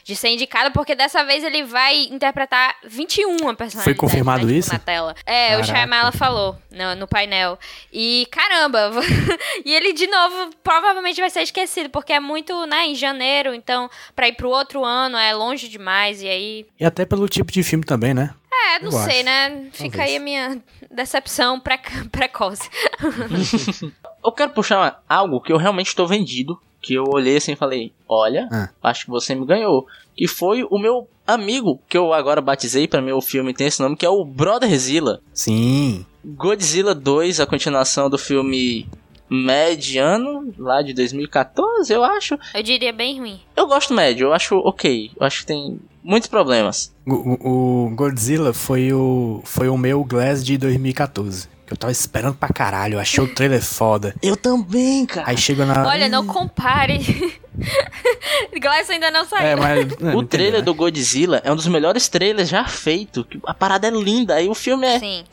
[0.04, 3.84] De ser indicado, porque dessa vez ele vai interpretar 21 personalidades.
[3.84, 4.72] Foi confirmado né, tipo, isso?
[4.72, 5.14] Na tela.
[5.24, 5.64] É, o Caraca.
[5.64, 7.58] Shyamala falou no, no painel.
[7.90, 8.90] E caramba,
[9.64, 13.88] e ele de novo provavelmente vai ser esquecido, porque é muito, né, em janeiro, então
[14.14, 16.66] pra ir pro outro ano é longe demais, e aí.
[16.78, 18.34] E até pelo tipo de filme também, né?
[18.52, 19.24] É, não Eu sei, acho.
[19.24, 19.68] né?
[19.72, 20.10] Fica Talvez.
[20.10, 21.78] aí a minha decepção pre
[22.12, 22.68] precoce.
[24.24, 26.58] Eu quero puxar algo que eu realmente estou vendido.
[26.84, 28.68] Que eu olhei assim e falei: Olha, Ah.
[28.82, 29.86] acho que você me ganhou.
[30.16, 33.96] Que foi o meu amigo, que eu agora batizei para meu filme, tem esse nome,
[33.96, 35.20] que é o Brotherzilla.
[35.32, 36.04] Sim.
[36.24, 38.86] Godzilla 2, a continuação do filme
[39.30, 42.38] mediano, lá de 2014, eu acho.
[42.54, 43.40] Eu diria bem ruim.
[43.56, 45.10] Eu gosto médio, eu acho ok.
[45.18, 46.94] Eu acho que tem muitos problemas.
[47.06, 51.48] O, o- o Godzilla foi o, foi o meu Glass de 2014.
[51.74, 54.14] Eu tava esperando pra caralho, eu achei o trailer foda.
[54.22, 55.28] Eu também, cara.
[55.28, 55.84] Aí chega na.
[55.84, 57.00] Olha, não compare.
[58.62, 59.44] Glass ainda não saiu.
[59.44, 59.80] É, mas.
[59.80, 59.84] é,
[60.14, 63.26] O não trailer entendi, do Godzilla é um dos melhores trailers já feito.
[63.44, 65.00] A parada é linda, aí o filme é.
[65.00, 65.24] Sim.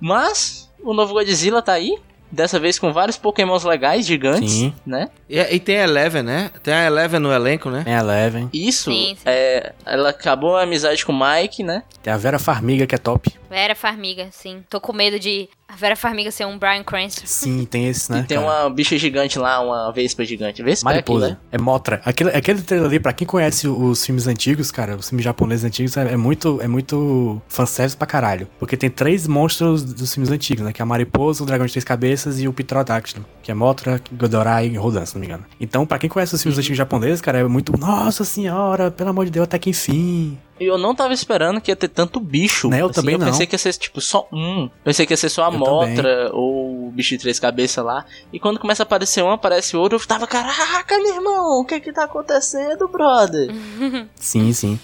[0.00, 1.96] Mas o novo Godzilla tá aí.
[2.28, 4.74] Dessa vez com vários pokémons legais, gigantes, Sim.
[4.84, 5.08] né?
[5.30, 6.50] E, e tem a Eleven, né?
[6.60, 7.84] Tem a Eleven no elenco, né?
[7.84, 9.22] Tem a Eleven, Isso, Sim, sim.
[9.24, 11.84] É, ela acabou a amizade com o Mike, né?
[12.02, 13.32] tem a Vera Farmiga, que é top.
[13.48, 14.64] Vera Farmiga, sim.
[14.68, 17.22] Tô com medo de a Vera Farmiga ser um Brian Cranston.
[17.24, 18.20] Sim, tem esse, né?
[18.20, 18.62] e tem cara?
[18.62, 20.62] uma bicha gigante lá, uma vespa gigante.
[20.62, 21.28] Vespa é Mariposa.
[21.30, 21.36] né?
[21.50, 22.00] É Motra.
[22.04, 25.96] Aquele, aquele trailer ali, pra quem conhece os filmes antigos, cara, os filmes japoneses antigos,
[25.96, 28.46] é, é muito, é muito fanservice pra caralho.
[28.58, 30.72] Porque tem três monstros dos filmes antigos, né?
[30.72, 33.26] Que é a Mariposa, o Dragão de Três Cabeças e o Pterodáctilo.
[33.42, 35.44] Que é Motra, Godorai e Rodan, se não me engano.
[35.60, 37.76] Então, pra quem conhece os filmes antigos japoneses, cara, é muito...
[37.76, 40.38] Nossa senhora, pelo amor de Deus, até que enfim.
[40.58, 42.68] E eu não tava esperando que ia ter tanto bicho.
[42.68, 43.26] Né, eu assim, também eu não.
[43.26, 44.70] pensei que ia ser, tipo, só um.
[44.82, 48.04] Pensei que ia ser só a Eu Motra ou o bicho de três cabeças lá.
[48.32, 51.80] E quando começa a aparecer um, aparece outro, eu tava, caraca, meu irmão, o que
[51.80, 53.50] que tá acontecendo, brother?
[54.16, 54.80] Sim, sim.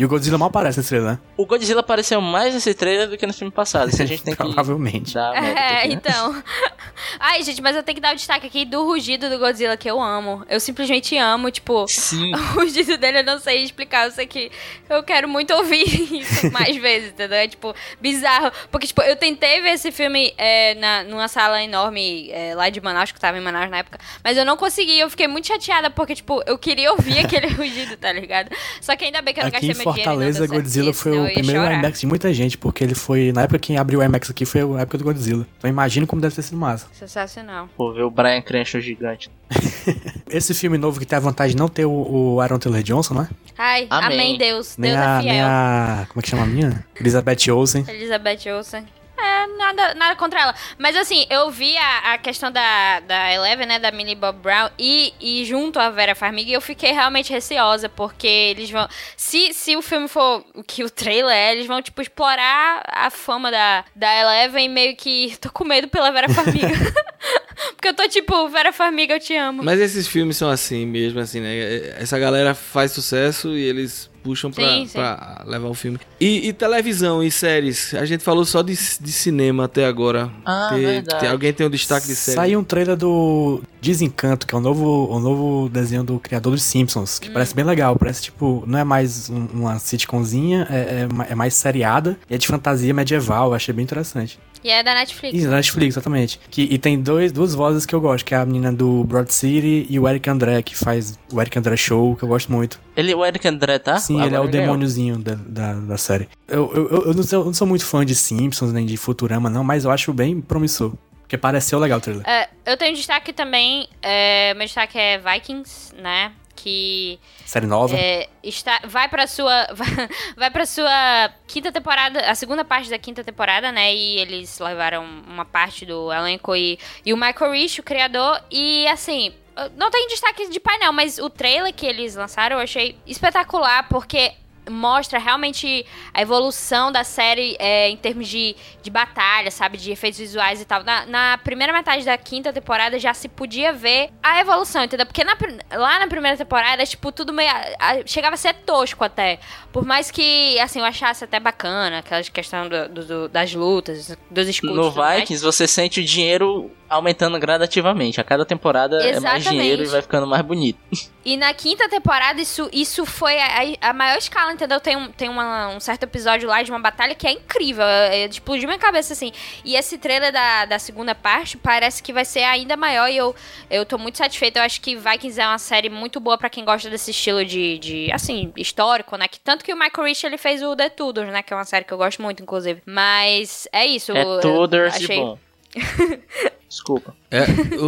[0.00, 1.18] E o Godzilla mal aparece nesse trailer, né?
[1.36, 3.90] O Godzilla apareceu mais nesse trailer do que no filme passado.
[3.90, 5.12] Isso a gente tem que Provavelmente.
[5.12, 5.94] dar É, aqui, né?
[5.94, 6.42] então.
[7.20, 9.90] Ai, gente, mas eu tenho que dar o destaque aqui do rugido do Godzilla, que
[9.90, 10.42] eu amo.
[10.48, 12.32] Eu simplesmente amo, tipo, Sim.
[12.56, 14.06] o rugido dele eu não sei explicar.
[14.06, 14.50] Eu sei que
[14.88, 15.84] eu quero muito ouvir
[16.18, 17.36] isso mais vezes, entendeu?
[17.36, 18.50] É, tipo, bizarro.
[18.70, 22.80] Porque, tipo, eu tentei ver esse filme é, na, numa sala enorme é, lá de
[22.80, 24.98] Manaus, que eu tava em Manaus na época, mas eu não consegui.
[24.98, 28.48] Eu fiquei muito chateada, porque, tipo, eu queria ouvir aquele rugido, tá ligado?
[28.80, 31.62] Só que ainda bem que eu não Aqui gastei meu Fortaleza, Godzilla foi o primeiro
[31.62, 31.78] chorar.
[31.78, 33.32] IMAX de muita gente, porque ele foi.
[33.32, 35.46] Na época quem abriu o IMAX aqui foi a época do Godzilla.
[35.58, 36.86] Então imagina como deve ter sido massa.
[36.92, 37.68] Sensacional.
[37.76, 39.30] Pô, ver o Brian Cranston gigante.
[40.30, 41.90] Esse filme novo que tem a vantagem de não ter o,
[42.34, 43.28] o Aaron Taylor Johnson, né?
[43.58, 44.18] Ai, Amém.
[44.18, 44.76] amém, Deus.
[44.78, 45.32] Nem Deus a, é fiel.
[45.32, 46.06] nem a.
[46.08, 46.84] Como é que chama a minha?
[46.98, 47.84] Elizabeth Olsen.
[47.88, 48.84] Elizabeth Olsen.
[49.22, 50.54] É, nada, nada contra ela.
[50.78, 54.70] Mas assim, eu vi a, a questão da, da Eleven, né, da Millie Bob Brown,
[54.78, 58.88] e, e junto a Vera Farmiga, e eu fiquei realmente receosa, porque eles vão...
[59.16, 63.10] Se, se o filme for o que o trailer é, eles vão, tipo, explorar a
[63.10, 65.36] fama da, da Eleven, meio que...
[65.40, 66.68] Tô com medo pela Vera Farmiga.
[67.76, 69.62] porque eu tô tipo, Vera Farmiga, eu te amo.
[69.62, 72.00] Mas esses filmes são assim mesmo, assim, né?
[72.00, 74.92] Essa galera faz sucesso e eles puxam pra, Sim, sim.
[74.92, 75.98] pra levar o filme.
[76.20, 77.94] E, e televisão e séries?
[77.94, 80.30] A gente falou só de, de cinema até agora.
[80.44, 81.20] Ah, Tem- verdade.
[81.20, 82.36] tem- alguém tem um destaque de série?
[82.36, 86.62] Saiu um trailer do Desencanto, que é o novo, o novo desenho do criador dos
[86.62, 87.96] Simpsons, que parece bem legal.
[87.96, 92.38] Parece tipo, não é mais um- uma sitcomzinha, é, é é mais seriada e é
[92.38, 93.48] de fantasia medieval.
[93.48, 94.38] Eu achei bem interessante.
[94.62, 95.36] E é da Netflix.
[95.36, 96.40] Isso, da Netflix, exatamente.
[96.50, 99.32] Que, e tem dois, duas vozes que eu gosto, que é a menina do Broad
[99.32, 102.80] City e o Eric André, que faz o Eric André Show, que eu gosto muito.
[102.96, 103.96] Ele, o Eric André, tá?
[103.96, 106.28] Sim, ele é Agora o demôniozinho da, da, da série.
[106.46, 108.96] Eu, eu, eu, eu não sou, eu não sou muito fã de Simpsons, nem de
[108.96, 110.92] Futurama, não, mas eu acho bem promissor.
[111.22, 112.28] Porque pareceu legal o trailer.
[112.28, 117.18] É, eu tenho destaque também, é, meu destaque é Vikings, né, que...
[117.44, 117.96] Série nova.
[117.96, 119.66] É, está, vai pra sua.
[119.72, 119.88] Vai,
[120.36, 123.94] vai pra sua quinta temporada, a segunda parte da quinta temporada, né?
[123.94, 128.40] E eles levaram uma parte do elenco e, e o Michael Rich, o criador.
[128.50, 129.34] E assim,
[129.76, 134.32] não tem destaque de painel, mas o trailer que eles lançaram eu achei espetacular, porque
[134.68, 139.76] mostra realmente a evolução da série é, em termos de, de batalha, sabe?
[139.78, 140.82] De efeitos visuais e tal.
[140.84, 145.06] Na, na primeira metade da quinta temporada já se podia ver a evolução, entendeu?
[145.06, 145.36] Porque na
[145.72, 147.50] lá na primeira temporada, tipo, tudo meio.
[147.50, 149.38] a- chegava a ser tosco até.
[149.72, 154.48] Por mais que, assim, eu achasse até bacana aquela questão do, do- das lutas, dos
[154.48, 154.76] escudos.
[154.76, 155.20] No tudo mais.
[155.20, 158.20] Vikings, você sente o dinheiro aumentando gradativamente.
[158.20, 159.48] A cada temporada é mais Exatamente.
[159.48, 160.78] dinheiro e vai ficando mais bonito.
[161.22, 164.80] E na quinta temporada, isso, isso foi a, a maior escala, entendeu?
[164.80, 167.84] Tem, um, tem uma- um certo episódio lá de uma batalha que é incrível.
[168.30, 169.30] Explodiu minha cabeça, assim.
[169.62, 173.36] E esse trailer da, da segunda parte parece que vai ser ainda maior e eu,
[173.70, 174.60] eu tô muito satisfeita.
[174.60, 177.78] Eu acho que Vikings é uma série muito boa pra quem gosta desse estilo de,
[177.78, 179.28] de, assim, histórico, né?
[179.28, 181.42] Que, tanto que o Michael Rich, ele fez o The Tudors, né?
[181.42, 182.80] Que é uma série que eu gosto muito, inclusive.
[182.86, 184.10] Mas é isso.
[184.12, 185.38] É Tudors de achei- bom.
[186.70, 187.16] Desculpa.
[187.28, 187.46] É,
[187.82, 187.84] o,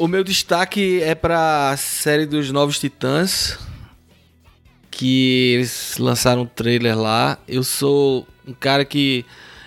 [0.00, 3.58] o, o meu destaque é pra série dos Novos Titãs.
[4.90, 7.38] Que eles lançaram um trailer lá.
[7.46, 9.26] Eu sou um cara que.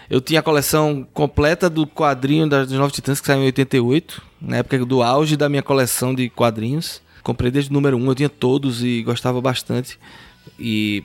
[0.10, 4.22] Eu tinha a coleção completa do quadrinho dos Novos Titãs que saiu em 88.
[4.42, 7.02] Na época do auge da minha coleção de quadrinhos.
[7.22, 10.00] Comprei desde o número 1, eu tinha todos e gostava bastante.
[10.60, 11.04] E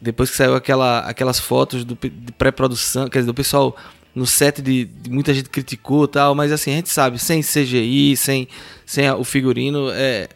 [0.00, 3.76] depois que saiu aquela, aquelas fotos do, de pré-produção, quer dizer, do pessoal
[4.14, 7.42] no set de, de muita gente criticou e tal, mas assim, a gente sabe, sem
[7.42, 8.48] CGI, sem,
[8.84, 10.28] sem a- o figurino, é,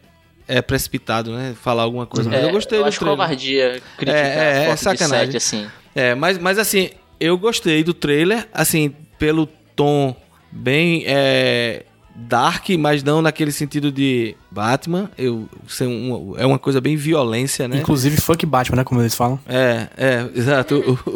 [0.46, 1.54] é precipitado, né?
[1.60, 2.28] Falar alguma coisa.
[2.30, 3.16] Mas É, eu gostei eu do acho trailer.
[3.18, 5.30] covardia criticar É, é, é a foto sacanagem.
[5.30, 5.70] de set, assim.
[5.94, 10.14] É, mas, mas assim, eu gostei do trailer, assim, pelo tom
[10.50, 15.10] bem é, dark, mas não naquele sentido de Batman.
[15.16, 17.78] Eu, ser um- é uma coisa bem violência, né?
[17.78, 18.84] Inclusive funk Batman, né?
[18.84, 19.40] Como eles falam.
[19.48, 20.76] É, é, exato.
[21.06, 21.10] O,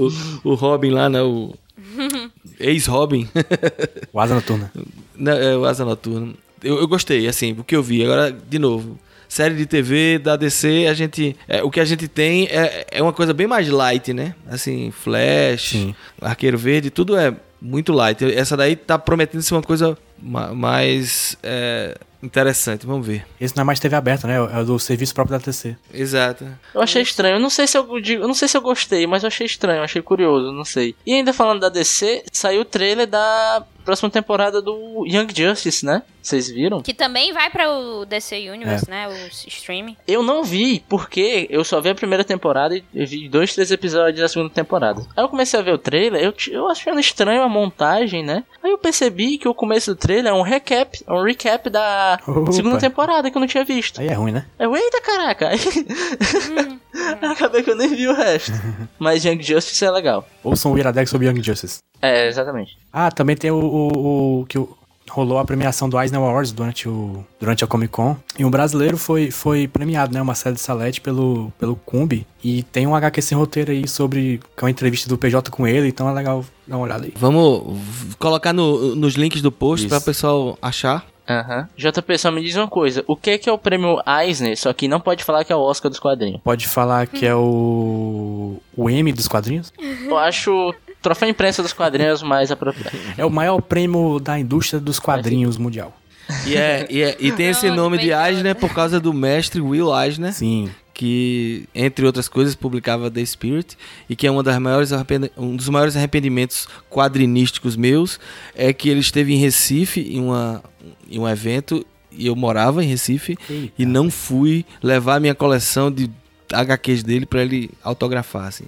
[0.44, 1.20] o, o Robin lá, né?
[1.22, 1.54] O
[2.60, 3.28] ex-Robin.
[4.12, 4.72] O Asa Noturna.
[5.16, 6.32] Não, é, o Asa Noturna.
[6.62, 8.02] Eu, eu gostei, assim, o que eu vi.
[8.02, 11.36] Agora, de novo, série de TV da DC, a gente.
[11.46, 14.34] é, o que a gente tem é, é uma coisa bem mais light, né?
[14.48, 15.94] Assim, Flash, Sim.
[16.20, 18.24] Arqueiro Verde, tudo é muito light.
[18.24, 22.86] Essa daí tá prometendo ser uma coisa ma- mais é, interessante.
[22.86, 23.26] Vamos ver.
[23.40, 24.36] Esse não é mais TV aberta, né?
[24.36, 25.76] É o do serviço próprio da TC.
[25.92, 26.46] Exato.
[26.74, 27.36] Eu achei estranho.
[27.36, 29.46] Eu não sei se eu digo, eu não sei se eu gostei, mas eu achei
[29.46, 30.94] estranho, eu achei curioso, não sei.
[31.06, 36.02] E ainda falando da DC, saiu o trailer da próxima temporada do Young Justice, né?
[36.20, 36.82] Vocês viram?
[36.82, 39.06] Que também vai pra o DC Universe, né?
[39.08, 39.96] O streaming.
[40.08, 43.70] Eu não vi, porque eu só vi a primeira temporada e eu vi dois, três
[43.70, 45.02] episódios da segunda temporada.
[45.16, 48.42] Aí eu comecei a ver o trailer, eu, eu achando estranho a montagem, né?
[48.62, 52.18] Aí eu percebi que o começo do trailer é um recap, é um recap da
[52.26, 52.52] Opa.
[52.52, 54.00] segunda temporada que eu não tinha visto.
[54.00, 54.46] Aí é ruim, né?
[54.58, 55.48] Eu, eita caraca!
[55.48, 55.58] Aí
[57.22, 58.52] Acabei que eu nem vi o resto.
[58.98, 60.26] Mas Young Justice é legal.
[60.42, 61.78] Ouçam o Iradex sobre Young Justice.
[62.00, 62.78] É, exatamente.
[62.92, 64.76] Ah, também tem o, o, o que o-
[65.08, 68.16] rolou a premiação do Eisner Awards durante, o, durante a Comic Con.
[68.38, 70.20] E um brasileiro foi, foi premiado, né?
[70.20, 72.26] Uma série de Salete pelo, pelo Cumbi.
[72.42, 74.38] E tem um HQ sem roteiro aí sobre.
[74.56, 77.12] que é uma entrevista do PJ com ele, então é legal dar uma olhada aí.
[77.16, 77.78] Vamos
[78.18, 79.88] colocar no- nos links do post Isso.
[79.94, 81.06] para o pessoal achar.
[81.28, 81.68] Aham.
[81.76, 83.02] JP, só me diz uma coisa.
[83.06, 84.56] O que é, que é o prêmio Eisner?
[84.56, 86.40] Só que não pode falar que é o Oscar dos quadrinhos.
[86.44, 88.60] Pode falar que é o.
[88.76, 89.72] o M dos quadrinhos?
[90.04, 90.72] Eu acho
[91.06, 92.96] troféu imprensa dos quadrinhos mais apropriado.
[93.16, 95.96] É o maior prêmio da indústria dos quadrinhos mundial.
[96.44, 99.60] E, é, e, é- e tem esse Não, nome de Eisner por causa do mestre
[99.60, 100.68] Will Eisner, Sim.
[100.92, 103.78] que, entre outras coisas, publicava The Spirit,
[104.08, 104.90] e que é uma das maiores
[105.36, 108.18] um dos maiores arrependimentos quadrinísticos meus,
[108.56, 110.64] é que ele esteve em Recife em, uma,
[111.08, 113.72] em um evento, e eu morava em Recife, Eita.
[113.78, 116.10] e não fui levar minha coleção de
[116.52, 118.64] HQs dele para ele autografar, assim.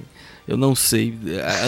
[0.48, 1.14] Eu não sei.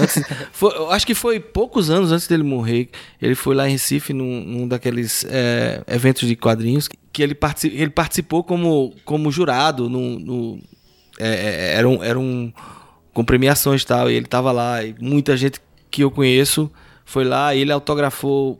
[0.00, 0.22] Antes,
[0.52, 2.88] foi- eu acho que foi poucos anos antes dele morrer.
[3.20, 7.72] Ele foi lá em Recife, num, num daqueles é, eventos de quadrinhos, que ele, partici-
[7.74, 9.88] ele participou como, como jurado.
[9.90, 10.58] No, no-
[11.18, 12.50] é, é, era, um, era um.
[13.12, 14.10] com premiações e tal.
[14.10, 14.82] E ele tava lá.
[14.82, 15.60] E muita gente
[15.90, 16.70] que eu conheço
[17.04, 18.58] foi lá e ele autografou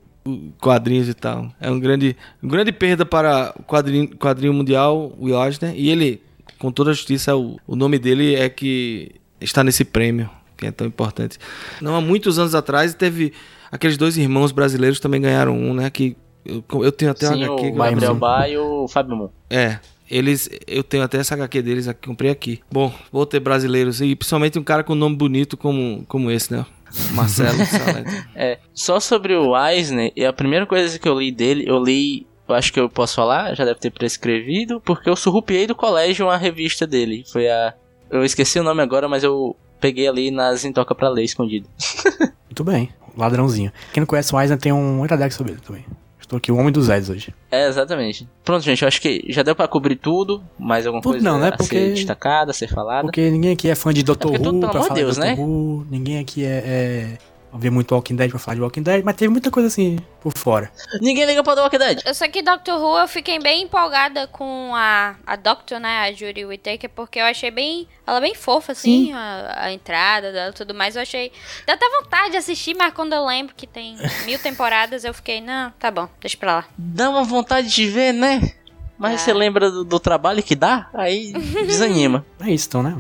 [0.59, 1.51] quadrinhos e tal.
[1.59, 5.73] É um grande, um grande perda para o quadrinho, quadrinho mundial, o Eisner.
[5.75, 6.21] E ele,
[6.59, 10.70] com toda a justiça, o, o nome dele é que está nesse prêmio, que é
[10.70, 11.38] tão importante.
[11.80, 13.32] Não há muitos anos atrás teve
[13.70, 15.91] aqueles dois irmãos brasileiros também ganharam um, né?
[15.91, 17.66] Que eu, eu tenho até Sim, um HQ.
[17.68, 19.28] o Gabriel Bá e o Fábio Moon.
[19.49, 19.78] é,
[20.11, 22.61] eles, eu tenho até essa HQ deles aqui, comprei aqui.
[22.70, 26.53] Bom, vou ter brasileiros e principalmente um cara com um nome bonito como, como esse,
[26.53, 26.66] né?
[27.12, 27.59] Marcelo.
[28.34, 32.26] É, só sobre o Eisner, e a primeira coisa que eu li dele, eu li,
[32.49, 36.26] eu acho que eu posso falar, já deve ter prescrevido, porque eu surrupiei do colégio
[36.26, 37.22] uma revista dele.
[37.30, 37.74] Foi a.
[38.11, 41.68] Eu esqueci o nome agora, mas eu peguei ali nas Intoca pra Ler escondido.
[42.46, 42.90] Muito bem.
[43.16, 43.72] Ladrãozinho.
[43.92, 45.84] Quem não conhece o Eisner tem um Iradex sobre ele também.
[46.20, 47.34] Estou aqui, o Homem dos Zeds hoje.
[47.50, 48.28] É, exatamente.
[48.44, 50.40] Pronto, gente, eu acho que já deu pra cobrir tudo.
[50.58, 51.48] Mais alguma Tudo coisa não, né?
[51.48, 53.02] a Porque- ser destacada, a ser falada.
[53.02, 54.12] Porque ninguém aqui é fã de Dr.
[54.12, 55.34] porque Who tudo, pelo pra amor de Deus, né?
[55.36, 55.86] Who.
[55.90, 57.18] Ninguém aqui é, é...
[57.53, 60.32] Vê muito Walking Dead pra falar de Walking Dead, mas teve muita coisa assim por
[60.36, 60.70] fora.
[61.01, 62.03] Ninguém liga pra The Walking Dead.
[62.07, 65.98] Eu sei que Doctor Who eu fiquei bem empolgada com a, a Doctor, né?
[65.98, 67.88] A Judy Whittaker, porque eu achei bem.
[68.07, 70.94] Ela bem fofa, assim, a, a entrada dela e tudo mais.
[70.96, 71.32] Eu achei.
[71.66, 75.40] Dá até vontade de assistir, mas quando eu lembro que tem mil temporadas, eu fiquei,
[75.40, 76.64] não, tá bom, deixa pra lá.
[76.78, 78.53] Dá uma vontade de ver, né?
[78.98, 79.18] Mas Ah.
[79.18, 80.88] você lembra do, do trabalho que dá?
[80.94, 81.32] Aí
[81.66, 82.24] desanima.
[82.40, 82.96] É isso então, né?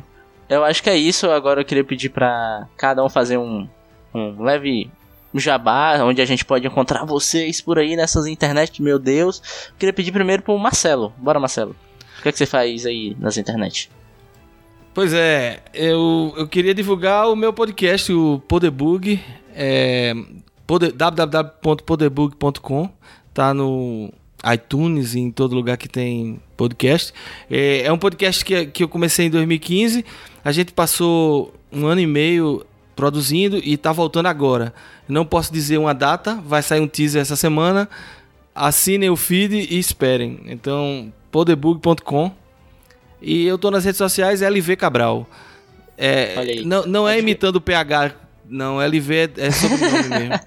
[0.48, 1.30] Eu acho que é isso.
[1.30, 3.68] Agora eu queria pedir pra cada um fazer um,
[4.14, 4.90] um leve
[5.34, 9.40] jabá, onde a gente pode encontrar vocês por aí nessas internet, meu Deus.
[9.68, 11.12] Eu queria pedir primeiro pro Marcelo.
[11.16, 11.76] Bora, Marcelo.
[12.18, 13.90] O que, é que você faz aí nas internet?
[14.92, 19.20] Pois é, eu, eu queria divulgar o meu podcast, o Podebug,
[19.54, 20.12] é,
[20.66, 20.92] poder,
[23.32, 24.12] tá no
[24.52, 27.12] iTunes e em todo lugar que tem podcast.
[27.48, 30.04] É, é um podcast que, que eu comecei em 2015,
[30.44, 32.66] a gente passou um ano e meio
[33.00, 34.74] produzindo e tá voltando agora.
[35.08, 37.88] Não posso dizer uma data, vai sair um teaser essa semana.
[38.54, 40.40] Assinem o feed e esperem.
[40.44, 42.30] Então, podebug.com.
[43.22, 45.26] E eu tô nas redes sociais LV Cabral.
[45.96, 46.64] É, Olha aí.
[46.64, 48.12] Não, não é imitando o PH,
[48.46, 48.82] não.
[48.82, 50.40] LV é, é sobrenome mesmo.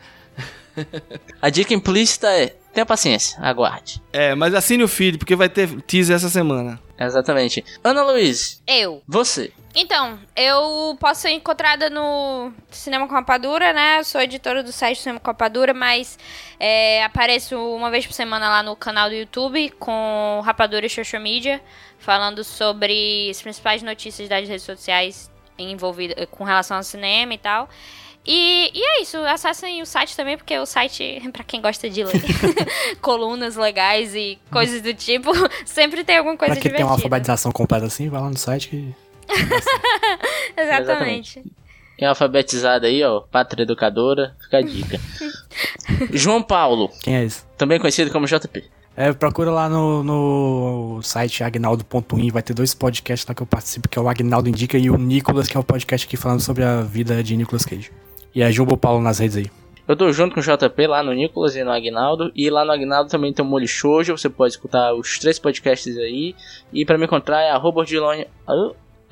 [1.41, 4.01] A dica implícita é Tenha paciência, aguarde.
[4.11, 6.79] É, mas assine o feed, porque vai ter teaser essa semana.
[6.99, 7.63] Exatamente.
[7.83, 9.01] Ana Luiz, Eu.
[9.07, 9.51] você.
[9.75, 13.99] Então, eu posso ser encontrada no Cinema com Rapadura, né?
[13.99, 16.17] Eu sou editora do site Cinema com Rapadura, mas
[16.59, 21.21] é, apareço uma vez por semana lá no canal do YouTube com Rapadura e Social
[21.21, 21.59] Media,
[21.97, 27.67] falando sobre as principais notícias das redes sociais envolvidas com relação ao cinema e tal.
[28.25, 32.03] E, e é isso, acessem o site também, porque o site, pra quem gosta de
[32.03, 32.21] ler
[33.01, 35.31] colunas legais e coisas do tipo,
[35.65, 37.07] sempre tem alguma coisa Pra quem tem uma divertida.
[37.07, 38.95] alfabetização completa assim, vai lá no site que.
[40.57, 41.41] Exatamente.
[41.97, 44.99] Quem é alfabetizado aí, ó, pátria educadora, fica a dica.
[46.11, 47.45] João Paulo, Quem é esse?
[47.57, 48.63] também conhecido como JP.
[48.95, 53.89] É, procura lá no, no site agnaldo.in, vai ter dois podcasts lá que eu participo,
[53.89, 56.63] que é o Agnaldo Indica e o Nicolas, que é o podcast aqui falando sobre
[56.63, 57.91] a vida de Nicolas Cage.
[58.35, 59.49] E a Jumbo Paulo nas redes aí.
[59.87, 62.31] Eu tô junto com o JP lá no Nicolas e no Agnaldo.
[62.35, 64.17] E lá no Agnaldo também tem o Molho Shoujo.
[64.17, 66.33] Você pode escutar os três podcasts aí.
[66.71, 68.27] E pra me encontrar é arroba Rudilonia.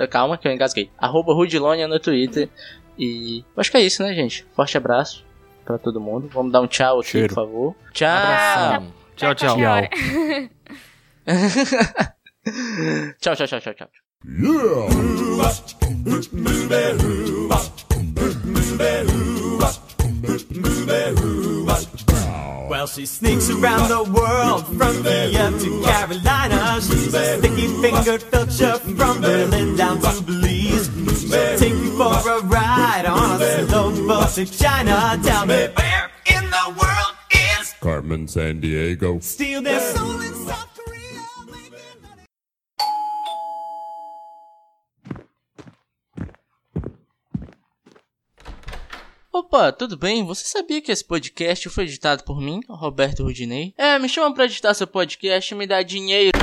[0.07, 0.89] Calma que eu engasguei.
[0.97, 2.49] Arroba Rudilonia no Twitter.
[2.97, 4.45] E acho que é isso, né, gente?
[4.55, 5.25] Forte abraço
[5.65, 6.29] pra todo mundo.
[6.31, 7.29] Vamos dar um tchau aqui, Cheiro.
[7.29, 7.75] por favor.
[7.93, 8.09] Tchau!
[8.09, 8.93] Abração.
[9.15, 9.59] Tchau, tchau.
[9.59, 9.89] hora.
[13.19, 13.89] tchau, tchau, tchau, tchau, tchau.
[22.71, 26.79] Well, she sneaks around the world from Kiev to Carolina.
[26.79, 30.89] She's a sticky fingered filcher from Berlin down to Belize.
[31.19, 35.19] She'll take you for a ride on a slow boat to China.
[35.21, 37.15] Tell me where in the world
[37.59, 39.19] is Carmen San Diego.
[39.19, 40.70] Steal their soul in South
[49.33, 50.25] Opa, tudo bem?
[50.25, 53.73] Você sabia que esse podcast foi editado por mim, Roberto Rudinei?
[53.77, 56.37] É, me chama pra editar seu podcast e me dá dinheiro.